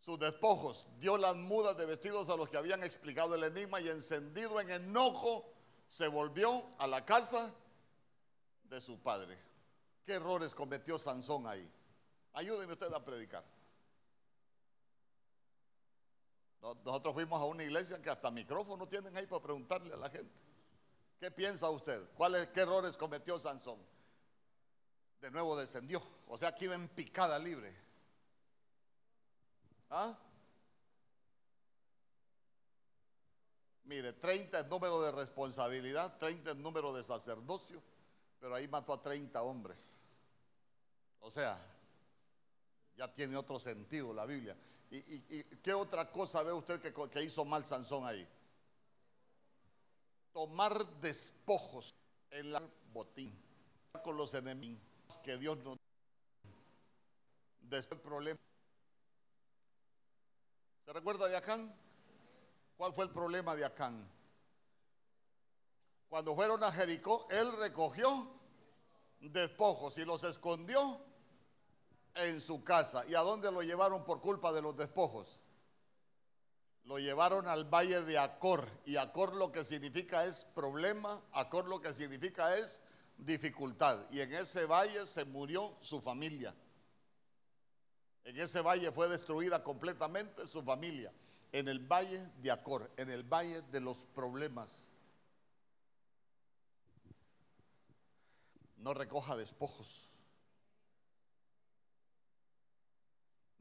sus 0.00 0.18
despojos. 0.18 0.86
Dio 0.98 1.16
las 1.16 1.36
mudas 1.36 1.76
de 1.76 1.86
vestidos 1.86 2.28
a 2.30 2.36
los 2.36 2.48
que 2.48 2.56
habían 2.56 2.82
explicado 2.82 3.34
el 3.34 3.44
enigma 3.44 3.80
y 3.80 3.88
encendido 3.88 4.60
en 4.60 4.70
enojo 4.70 5.46
se 5.88 6.08
volvió 6.08 6.64
a 6.78 6.86
la 6.86 7.04
casa 7.04 7.52
de 8.64 8.80
su 8.80 8.98
padre. 9.00 9.38
¿Qué 10.06 10.14
errores 10.14 10.54
cometió 10.54 10.98
Sansón 10.98 11.46
ahí? 11.46 11.70
Ayúdenme 12.32 12.72
usted 12.72 12.92
a 12.92 13.04
predicar. 13.04 13.44
Nosotros 16.62 17.14
fuimos 17.14 17.40
a 17.40 17.44
una 17.44 17.64
iglesia 17.64 18.00
que 18.02 18.10
hasta 18.10 18.30
micrófono 18.30 18.86
tienen 18.86 19.16
ahí 19.16 19.26
para 19.26 19.42
preguntarle 19.42 19.92
a 19.94 19.96
la 19.96 20.10
gente. 20.10 20.32
¿Qué 21.18 21.30
piensa 21.30 21.68
usted? 21.70 22.10
¿Cuáles, 22.14 22.48
¿Qué 22.48 22.60
errores 22.60 22.96
cometió 22.96 23.38
Sansón? 23.38 23.78
De 25.20 25.30
nuevo 25.30 25.56
descendió. 25.56 26.02
O 26.28 26.38
sea 26.38 26.54
que 26.54 26.66
iba 26.66 26.74
en 26.74 26.88
picada 26.88 27.38
libre. 27.38 27.89
¿Ah? 29.90 30.16
Mire, 33.84 34.12
30 34.12 34.60
es 34.60 34.66
número 34.68 35.02
de 35.02 35.10
responsabilidad, 35.10 36.16
30 36.18 36.52
es 36.52 36.56
número 36.56 36.94
de 36.94 37.02
sacerdocio, 37.02 37.82
pero 38.38 38.54
ahí 38.54 38.68
mató 38.68 38.92
a 38.92 39.02
30 39.02 39.42
hombres. 39.42 39.96
O 41.18 41.30
sea, 41.30 41.58
ya 42.96 43.12
tiene 43.12 43.36
otro 43.36 43.58
sentido 43.58 44.14
la 44.14 44.26
Biblia. 44.26 44.56
¿Y, 44.92 45.42
qué 45.62 45.74
otra 45.74 46.10
cosa 46.10 46.42
ve 46.42 46.52
usted 46.52 46.80
que, 46.80 47.22
hizo 47.22 47.44
mal 47.44 47.64
Sansón 47.64 48.06
ahí? 48.06 48.26
Tomar 50.32 50.86
despojos 51.00 51.92
en 52.30 52.52
la 52.52 52.62
botín 52.92 53.36
con 54.04 54.16
los 54.16 54.34
enemigos 54.34 54.80
que 55.24 55.36
Dios 55.36 55.58
nos 55.58 55.76
después 57.62 57.98
el 57.98 58.04
problema. 58.04 58.49
¿Se 60.90 60.94
recuerda 60.94 61.28
de 61.28 61.36
Acán? 61.36 61.72
¿Cuál 62.76 62.92
fue 62.92 63.04
el 63.04 63.12
problema 63.12 63.54
de 63.54 63.64
Acán? 63.64 64.10
Cuando 66.08 66.34
fueron 66.34 66.64
a 66.64 66.72
Jericó, 66.72 67.28
él 67.30 67.52
recogió 67.58 68.28
despojos 69.20 69.96
y 69.98 70.04
los 70.04 70.24
escondió 70.24 71.00
en 72.16 72.40
su 72.40 72.64
casa. 72.64 73.04
¿Y 73.06 73.14
a 73.14 73.20
dónde 73.20 73.52
lo 73.52 73.62
llevaron 73.62 74.04
por 74.04 74.20
culpa 74.20 74.52
de 74.52 74.62
los 74.62 74.76
despojos? 74.76 75.38
Lo 76.82 76.98
llevaron 76.98 77.46
al 77.46 77.72
valle 77.72 78.02
de 78.02 78.18
Acor. 78.18 78.68
Y 78.84 78.96
Acor 78.96 79.36
lo 79.36 79.52
que 79.52 79.64
significa 79.64 80.24
es 80.24 80.42
problema, 80.42 81.22
Acor 81.30 81.68
lo 81.68 81.80
que 81.80 81.94
significa 81.94 82.56
es 82.56 82.82
dificultad. 83.16 84.10
Y 84.10 84.22
en 84.22 84.34
ese 84.34 84.64
valle 84.64 85.06
se 85.06 85.24
murió 85.24 85.72
su 85.82 86.00
familia. 86.00 86.52
En 88.24 88.38
ese 88.38 88.60
valle 88.60 88.92
fue 88.92 89.08
destruida 89.08 89.62
completamente 89.62 90.46
su 90.46 90.62
familia. 90.62 91.12
En 91.52 91.68
el 91.68 91.80
valle 91.80 92.18
de 92.42 92.50
Acor, 92.50 92.90
en 92.96 93.10
el 93.10 93.22
valle 93.22 93.62
de 93.72 93.80
los 93.80 93.98
problemas. 94.14 94.92
No 98.76 98.94
recoja 98.94 99.36
despojos. 99.36 100.10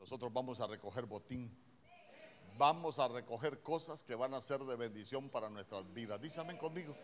nosotros 0.09 0.33
vamos 0.33 0.59
a 0.59 0.65
recoger 0.65 1.05
botín. 1.05 1.55
Vamos 2.57 2.97
a 2.97 3.07
recoger 3.07 3.61
cosas 3.61 4.01
que 4.01 4.15
van 4.15 4.33
a 4.33 4.41
ser 4.41 4.59
de 4.61 4.75
bendición 4.75 5.29
para 5.29 5.51
nuestras 5.51 5.93
vidas. 5.93 6.19
Dísame 6.19 6.57
conmigo. 6.57 6.95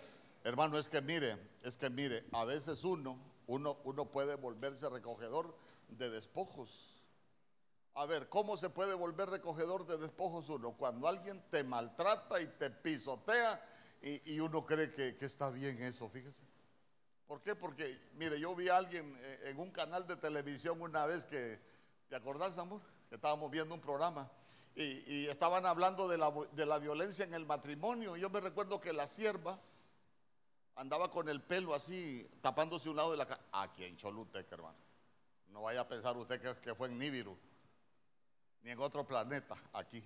Hermano, 0.44 0.80
es 0.80 0.90
que 0.90 1.02
mire, 1.02 1.38
es 1.62 1.78
que 1.78 1.92
mire, 1.92 2.26
a 2.32 2.46
veces 2.46 2.84
uno, 2.84 3.20
uno, 3.46 3.78
uno 3.84 4.06
puede 4.06 4.36
volverse 4.38 4.90
recogedor 4.90 5.56
de 5.90 6.10
despojos. 6.10 6.95
A 7.96 8.06
ver, 8.06 8.30
¿cómo 8.30 8.58
se 8.58 8.70
puede 8.70 8.94
volver 8.94 9.30
recogedor 9.30 9.86
de 9.88 9.98
despojos 9.98 10.50
uno? 10.50 10.74
Cuando 10.78 11.08
alguien 11.08 11.44
te 11.50 11.64
maltrata 11.64 12.42
y 12.42 12.48
te 12.48 12.70
pisotea 12.70 13.64
y, 14.02 14.40
uno 14.40 14.66
cree 14.66 14.92
que, 14.92 15.18
está 15.26 15.50
bien 15.50 15.82
eso, 15.82 16.08
fíjese. 16.10 16.44
¿Por 17.26 17.42
qué? 17.42 17.56
Porque, 17.56 18.00
mire, 18.14 18.40
yo 18.40 18.56
vi 18.56 18.70
a 18.70 18.78
alguien 18.78 19.18
eh, 19.20 19.50
en 19.50 19.60
un 19.60 19.72
canal 19.72 20.06
de 20.06 20.16
televisión 20.16 20.80
una 20.80 21.08
vez 21.08 21.26
que 21.26 21.60
¿Te 22.10 22.16
acordás, 22.16 22.58
amor? 22.58 22.82
Que 23.10 23.16
estábamos 23.16 23.50
viendo 23.50 23.74
un 23.74 23.82
programa 23.82 24.30
y, 24.76 25.28
estaban 25.28 25.66
hablando 25.66 26.08
de 26.08 26.18
la, 26.18 26.78
violencia 26.80 27.26
en 27.26 27.34
el 27.34 27.46
matrimonio. 27.46 28.16
Yo 28.18 28.30
me 28.30 28.42
recuerdo 28.42 28.80
que 28.80 28.94
la 28.94 29.08
sierva 29.08 29.60
andaba 30.76 31.10
con 31.10 31.30
el 31.30 31.42
pelo 31.42 31.74
así, 31.74 32.30
tapándose 32.42 32.90
un 32.90 32.98
lado 32.98 33.12
de 33.12 33.18
la 33.18 33.26
cara. 33.26 33.42
Aquí 33.54 33.86
en 33.86 33.96
Choluteca, 33.96 34.56
hermano. 34.56 34.78
No 35.48 35.64
vaya 35.64 35.82
a 35.82 35.88
pensar 35.88 36.18
usted 36.18 36.42
que, 36.42 36.60
que 36.60 36.76
fue 36.76 36.90
en 36.90 37.00
Nibiru, 37.00 37.38
ni 38.66 38.72
en 38.72 38.80
otro 38.80 39.06
planeta, 39.06 39.56
aquí. 39.74 40.04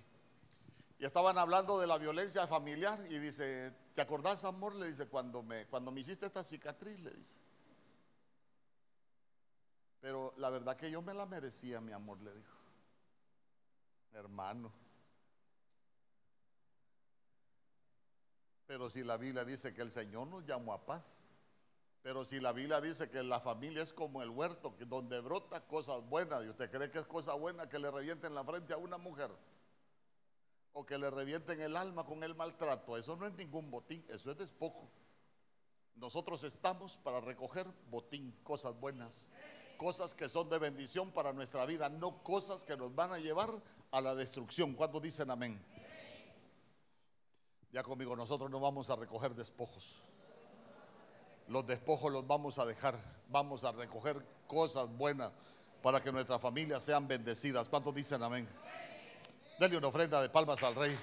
Y 0.98 1.06
estaban 1.06 1.38
hablando 1.38 1.80
de 1.80 1.86
la 1.86 1.96
violencia 1.96 2.46
familiar 2.46 3.00
y 3.08 3.18
dice, 3.18 3.72
¿te 3.94 4.02
acordás, 4.02 4.44
amor? 4.44 4.74
Le 4.74 4.88
dice, 4.88 5.08
cuando 5.08 5.42
me, 5.42 5.64
cuando 5.66 5.90
me 5.90 6.02
hiciste 6.02 6.26
esta 6.26 6.44
cicatriz, 6.44 7.00
le 7.00 7.10
dice. 7.10 7.38
Pero 10.02 10.34
la 10.36 10.50
verdad 10.50 10.76
que 10.76 10.90
yo 10.90 11.00
me 11.00 11.14
la 11.14 11.24
merecía, 11.24 11.80
mi 11.80 11.92
amor, 11.92 12.20
le 12.20 12.34
dijo. 12.34 12.56
Hermano. 14.12 14.70
Pero 18.66 18.90
si 18.90 19.02
la 19.02 19.16
Biblia 19.16 19.42
dice 19.42 19.74
que 19.74 19.80
el 19.80 19.90
Señor 19.90 20.26
nos 20.26 20.44
llamó 20.44 20.74
a 20.74 20.84
paz. 20.84 21.24
Pero 22.02 22.24
si 22.24 22.40
la 22.40 22.52
Biblia 22.52 22.80
dice 22.80 23.10
que 23.10 23.22
la 23.22 23.40
familia 23.40 23.82
es 23.82 23.92
como 23.92 24.22
el 24.22 24.30
huerto, 24.30 24.74
donde 24.86 25.20
brota 25.20 25.66
cosas 25.66 26.00
buenas, 26.08 26.44
¿y 26.44 26.48
usted 26.48 26.70
cree 26.70 26.90
que 26.90 26.98
es 26.98 27.06
cosa 27.06 27.34
buena 27.34 27.68
que 27.68 27.78
le 27.78 27.90
revienten 27.90 28.34
la 28.34 28.42
frente 28.44 28.72
a 28.72 28.78
una 28.78 28.96
mujer? 28.96 29.30
O 30.72 30.86
que 30.86 30.96
le 30.96 31.10
revienten 31.10 31.60
el 31.60 31.76
alma 31.76 32.06
con 32.06 32.22
el 32.22 32.34
maltrato. 32.34 32.96
Eso 32.96 33.16
no 33.16 33.26
es 33.26 33.34
ningún 33.34 33.70
botín, 33.70 34.04
eso 34.08 34.30
es 34.30 34.38
despojo. 34.38 34.90
Nosotros 35.96 36.42
estamos 36.44 36.96
para 36.96 37.20
recoger 37.20 37.66
botín, 37.90 38.32
cosas 38.42 38.78
buenas 38.80 39.28
cosas 39.80 40.12
que 40.12 40.28
son 40.28 40.46
de 40.50 40.58
bendición 40.58 41.10
para 41.10 41.32
nuestra 41.32 41.64
vida, 41.64 41.88
no 41.88 42.22
cosas 42.22 42.64
que 42.64 42.76
nos 42.76 42.94
van 42.94 43.12
a 43.12 43.18
llevar 43.18 43.48
a 43.90 44.00
la 44.02 44.14
destrucción. 44.14 44.74
¿Cuántos 44.74 45.00
dicen 45.00 45.30
amén? 45.30 45.58
Ya 47.72 47.82
conmigo, 47.82 48.14
nosotros 48.14 48.50
no 48.50 48.60
vamos 48.60 48.90
a 48.90 48.96
recoger 48.96 49.34
despojos. 49.34 49.98
Los 51.48 51.66
despojos 51.66 52.12
los 52.12 52.26
vamos 52.26 52.58
a 52.58 52.64
dejar. 52.64 52.98
Vamos 53.28 53.64
a 53.64 53.72
recoger 53.72 54.24
cosas 54.46 54.88
buenas 54.96 55.32
para 55.82 56.02
que 56.02 56.12
nuestras 56.12 56.40
familias 56.40 56.82
sean 56.82 57.08
bendecidas. 57.08 57.68
¿Cuántos 57.68 57.94
dicen 57.94 58.22
amén? 58.22 58.48
Denle 59.58 59.78
una 59.78 59.88
ofrenda 59.88 60.20
de 60.22 60.28
palmas 60.28 60.62
al 60.62 60.74
rey. 60.74 60.96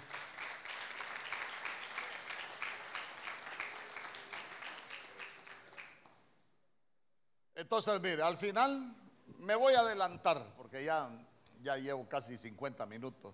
Entonces, 7.56 8.00
mire, 8.02 8.22
al 8.22 8.38
final 8.38 8.96
me 9.40 9.56
voy 9.56 9.74
a 9.74 9.82
adelantar, 9.82 10.42
porque 10.56 10.86
ya, 10.86 11.10
ya 11.62 11.76
llevo 11.78 12.08
casi 12.08 12.38
50 12.38 12.86
minutos, 12.86 13.34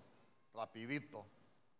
rapidito. 0.54 1.26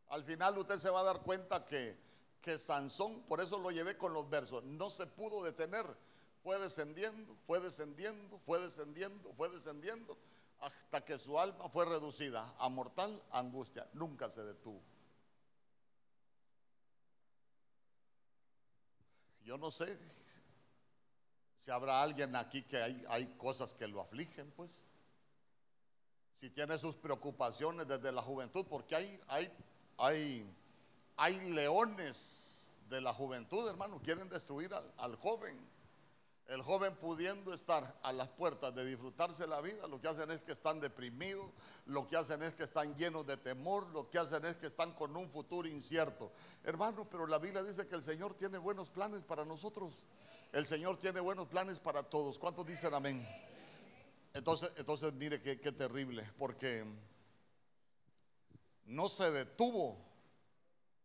Al 0.09 0.23
final 0.25 0.57
usted 0.59 0.79
se 0.79 0.91
va 0.91 1.01
a 1.01 1.05
dar 1.05 1.19
cuenta 1.21 1.65
que, 1.65 1.99
que 2.45 2.59
Sansón, 2.59 3.23
por 3.23 3.41
eso 3.41 3.59
lo 3.59 3.71
llevé 3.71 3.97
con 3.97 4.13
los 4.13 4.29
versos, 4.29 4.63
no 4.65 4.91
se 4.91 5.07
pudo 5.07 5.43
detener. 5.43 5.87
Fue 6.43 6.59
descendiendo, 6.59 7.35
fue 7.47 7.59
descendiendo, 7.59 8.39
fue 8.45 8.61
descendiendo, 8.61 9.33
fue 9.33 9.49
descendiendo, 9.49 10.19
hasta 10.61 11.03
que 11.03 11.19
su 11.19 11.41
alma 11.41 11.71
fue 11.71 11.87
reducida 11.87 12.55
a 12.59 12.69
mortal 12.69 13.23
angustia. 13.31 13.89
Nunca 13.95 14.31
se 14.31 14.45
detuvo. 14.45 14.79
Yo 19.43 19.57
no 19.57 19.71
sé 19.71 19.99
si 21.61 21.71
habrá 21.71 22.03
alguien 22.03 22.37
aquí 22.37 22.61
que 22.61 22.77
hay, 23.09 23.27
cosas 23.39 23.73
que 23.73 23.89
lo 23.89 24.03
afligen, 24.03 24.51
pues. 24.51 24.85
Si 26.37 26.51
tiene 26.51 26.77
sus 26.77 26.95
preocupaciones 26.95 27.89
desde 27.89 28.13
la 28.13 28.21
juventud, 28.21 28.67
porque 28.69 28.97
hay, 28.97 29.21
hay, 29.29 29.51
hay, 29.97 30.47
hay 31.17 31.51
leones 31.51 32.77
de 32.89 33.01
la 33.01 33.13
juventud, 33.13 33.69
hermano, 33.69 34.01
quieren 34.03 34.29
destruir 34.29 34.71
al, 34.99 35.17
joven. 35.17 35.59
El 36.47 36.61
joven 36.63 36.95
pudiendo 36.97 37.55
estar 37.55 37.99
a 38.03 38.13
las 38.13 38.29
puertas 38.29 38.75
de 38.75 38.85
disfrutarse 38.85 39.47
la 39.47 39.63
vida, 39.63 39.87
lo 39.87 40.01
que 40.01 40.09
hacen 40.09 40.31
es 40.31 40.41
que 40.41 40.53
están 40.53 40.79
deprimidos, 40.79 41.51
lo 41.87 42.07
que 42.07 42.19
hacen 42.19 42.43
es 42.43 42.53
que 42.53 42.65
están 42.65 42.95
llenos 42.97 43.27
de 43.27 43.39
temor, 43.39 43.87
lo 43.89 44.11
que 44.11 44.19
hacen 44.19 44.45
es 44.45 44.57
que 44.57 44.67
están 44.67 44.93
con 44.93 45.17
un 45.17 45.31
futuro 45.31 45.67
incierto. 45.67 46.33
Hermano, 46.63 47.09
pero 47.11 47.27
la 47.27 47.39
Biblia 47.39 47.63
dice 47.63 47.87
que 47.87 47.95
el 47.95 48.03
Señor 48.03 48.35
tiene 48.35 48.59
buenos 48.59 48.91
planes 48.91 49.25
para 49.25 49.45
nosotros. 49.45 50.07
El 50.53 50.67
Señor 50.67 50.99
tiene 50.99 51.21
buenos 51.21 51.49
planes 51.49 51.79
para 51.79 52.03
todos. 52.03 52.39
¿Cuántos 52.39 52.67
dicen 52.67 52.93
amén? 52.93 53.27
Entonces, 54.35 54.71
entonces 54.77 55.15
mire 55.15 55.41
qué, 55.41 55.59
qué 55.59 55.73
terrible, 55.73 56.31
porque 56.39 56.85
no 58.85 59.09
se 59.09 59.31
detuvo. 59.31 60.04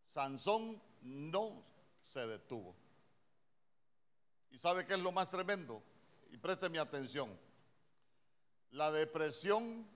Sansón 0.10 0.82
no 1.02 1.64
se 2.02 2.26
detuvo. 2.28 2.76
¿Y 4.52 4.60
sabe 4.60 4.86
qué 4.86 4.96
es 4.96 5.00
lo 5.00 5.12
más 5.12 5.30
tremendo? 5.30 5.82
Y 6.32 6.38
présteme 6.38 6.80
atención. 6.80 7.30
La 8.72 8.92
depresión, 8.92 9.88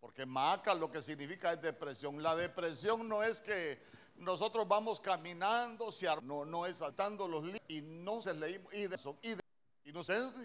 porque 0.00 0.24
Maaca 0.24 0.74
lo 0.74 0.90
que 0.90 1.02
significa 1.02 1.52
es 1.52 1.60
depresión. 1.60 2.22
La 2.22 2.34
depresión 2.36 3.08
no 3.08 3.22
es 3.22 3.40
que 3.40 3.82
nosotros 4.16 4.66
vamos 4.68 5.00
caminando, 5.00 5.90
no, 6.22 6.44
no 6.44 6.66
es 6.66 6.76
saltando 6.78 7.26
los 7.26 7.44
libros 7.44 7.62
y 7.68 7.82
no 7.82 8.22
se 8.22 8.34
leímos 8.34 8.72
y 8.72 8.86
de 8.86 8.96
eso, 8.96 9.16
y, 9.22 9.30
de, 9.30 9.42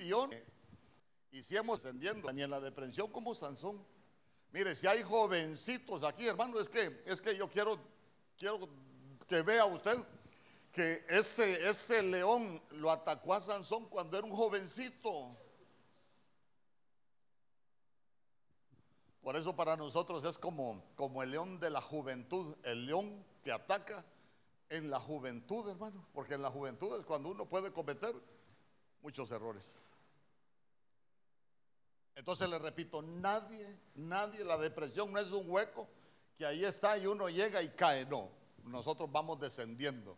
y 0.01 1.37
y 1.37 1.43
si 1.43 1.57
hemos 1.57 1.79
ascendiendo, 1.79 2.31
ni 2.31 2.43
en 2.43 2.49
la 2.49 2.61
depresión 2.61 3.11
como 3.11 3.35
Sansón. 3.35 3.85
Mire, 4.51 4.73
si 4.73 4.87
hay 4.87 5.03
jovencitos 5.03 6.03
aquí, 6.03 6.25
hermano, 6.25 6.59
es 6.61 6.69
que, 6.69 7.03
es 7.05 7.19
que 7.19 7.35
yo 7.35 7.49
quiero, 7.49 7.77
quiero 8.37 8.69
que 9.27 9.41
vea 9.41 9.65
usted 9.65 9.97
que 10.71 11.05
ese, 11.07 11.67
ese 11.67 12.03
león 12.03 12.61
lo 12.71 12.91
atacó 12.91 13.33
a 13.33 13.39
Sansón 13.39 13.85
cuando 13.85 14.17
era 14.17 14.27
un 14.27 14.35
jovencito. 14.35 15.31
Por 19.21 19.37
eso 19.37 19.55
para 19.55 19.77
nosotros 19.77 20.25
es 20.25 20.37
como, 20.37 20.83
como 20.95 21.23
el 21.23 21.31
león 21.31 21.59
de 21.59 21.69
la 21.69 21.81
juventud, 21.81 22.55
el 22.63 22.85
león 22.85 23.25
que 23.41 23.53
ataca 23.53 24.05
en 24.69 24.89
la 24.89 24.99
juventud, 24.99 25.67
hermano, 25.69 26.05
porque 26.13 26.33
en 26.33 26.41
la 26.41 26.51
juventud 26.51 26.99
es 26.99 27.05
cuando 27.05 27.29
uno 27.29 27.47
puede 27.47 27.71
cometer 27.71 28.13
muchos 29.01 29.31
errores. 29.31 29.75
Entonces 32.15 32.49
le 32.49 32.59
repito, 32.59 33.01
nadie, 33.01 33.79
nadie, 33.95 34.43
la 34.43 34.57
depresión 34.57 35.11
no 35.11 35.19
es 35.19 35.31
un 35.31 35.49
hueco 35.49 35.87
que 36.37 36.45
ahí 36.45 36.65
está 36.65 36.97
y 36.97 37.07
uno 37.07 37.29
llega 37.29 37.61
y 37.61 37.69
cae, 37.69 38.05
no, 38.05 38.29
nosotros 38.65 39.11
vamos 39.11 39.39
descendiendo. 39.39 40.17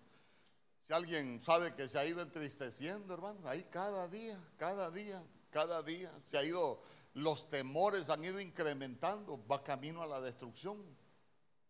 Si 0.88 0.94
alguien 0.94 1.42
sabe 1.42 1.76
que 1.76 1.90
se 1.90 2.00
ha 2.00 2.06
ido 2.06 2.22
entristeciendo, 2.22 3.14
hermano, 3.14 3.48
ahí 3.48 3.64
cada 3.70 4.08
día, 4.08 4.40
cada 4.58 4.90
día, 4.90 5.22
cada 5.52 5.84
día, 5.84 6.10
se 6.32 6.38
ha 6.38 6.44
ido, 6.44 6.80
los 7.14 7.50
temores 7.50 8.10
han 8.10 8.24
ido 8.24 8.40
incrementando, 8.40 9.46
va 9.48 9.64
camino 9.64 10.02
a 10.02 10.08
la 10.08 10.22
destrucción, 10.22 10.82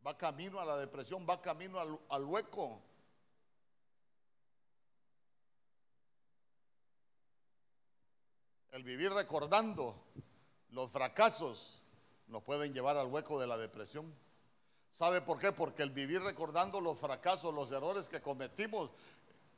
va 0.05 0.17
camino 0.17 0.59
a 0.59 0.65
la 0.65 0.77
depresión, 0.77 1.25
va 1.27 1.41
camino 1.41 1.79
al, 1.79 1.99
al 2.09 2.25
hueco. 2.25 2.81
El 8.71 8.83
vivir 8.83 9.11
recordando 9.11 9.99
los 10.69 10.91
fracasos 10.91 11.81
nos 12.27 12.43
pueden 12.43 12.71
llevar 12.73 12.97
al 12.97 13.07
hueco 13.07 13.39
de 13.39 13.47
la 13.47 13.57
depresión. 13.57 14.13
¿Sabe 14.91 15.21
por 15.21 15.37
qué? 15.37 15.51
Porque 15.51 15.83
el 15.83 15.91
vivir 15.91 16.21
recordando 16.21 16.81
los 16.81 16.97
fracasos, 16.97 17.53
los 17.53 17.71
errores 17.71 18.09
que 18.09 18.21
cometimos, 18.21 18.89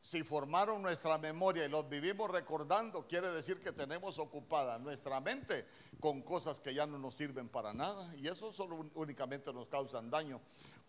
si 0.02 0.24
formaron 0.24 0.82
nuestra 0.82 1.18
memoria 1.18 1.66
y 1.66 1.70
los 1.70 1.90
vivimos 1.90 2.32
recordando, 2.32 3.06
quiere 3.06 3.30
decir 3.32 3.60
que 3.60 3.72
tenemos 3.72 4.18
ocupada 4.18 4.80
nuestra 4.80 5.20
mente 5.20 5.66
con 6.00 6.22
cosas 6.22 6.60
que 6.60 6.74
ya 6.74 6.86
no 6.86 6.98
nos 6.98 7.16
sirven 7.16 7.50
para 7.50 7.74
nada 7.74 8.14
y 8.16 8.28
eso 8.28 8.52
únicamente 8.96 9.52
nos 9.54 9.68
causan 9.68 10.10
daño. 10.10 10.40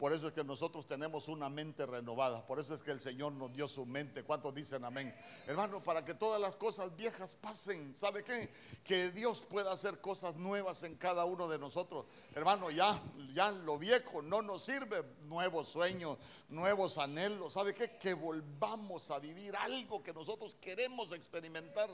Por 0.01 0.14
eso 0.14 0.28
es 0.28 0.32
que 0.32 0.42
nosotros 0.42 0.88
tenemos 0.88 1.28
una 1.28 1.51
mente 1.51 1.84
renovada. 1.84 2.46
Por 2.46 2.59
eso 2.59 2.72
es 2.72 2.80
que 2.82 2.90
el 2.90 3.03
Señor 3.03 3.34
nos 3.34 3.53
dio 3.53 3.68
su 3.68 3.84
mente. 3.84 4.24
¿Cuántos 4.24 4.55
dicen 4.55 4.82
amén? 4.82 5.14
Hermano, 5.46 5.82
para 5.82 6.03
que 6.03 6.14
todas 6.14 6.40
las 6.40 6.57
cosas 6.57 6.96
viejas 6.96 7.34
pasen. 7.34 7.94
¿Sabe 7.94 8.24
qué? 8.24 8.48
Que 8.82 9.11
Dios 9.11 9.42
pueda 9.42 9.70
hacer 9.70 10.01
cosas 10.01 10.36
nuevas 10.36 10.84
en 10.84 10.94
cada 10.94 11.26
uno 11.26 11.48
de 11.48 11.59
nosotros. 11.59 12.07
Hermano, 12.34 12.70
ya, 12.70 12.98
ya 13.34 13.53
lo 13.53 13.76
viejo 13.76 14.22
no 14.22 14.40
nos 14.40 14.62
sirve. 14.62 15.05
Nuevos 15.24 15.68
sueños, 15.68 16.16
nuevos 16.48 16.96
anhelos. 16.96 17.53
¿Sabe 17.53 17.74
qué? 17.74 17.98
Que 17.98 18.14
volvamos 18.14 19.11
a 19.11 19.18
vivir 19.18 19.55
algo 19.55 20.03
que 20.03 20.14
nosotros 20.14 20.55
queremos 20.55 21.12
experimentar. 21.12 21.90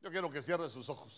Yo 0.00 0.12
quiero 0.12 0.30
que 0.30 0.42
cierre 0.42 0.70
sus 0.70 0.88
ojos. 0.88 1.12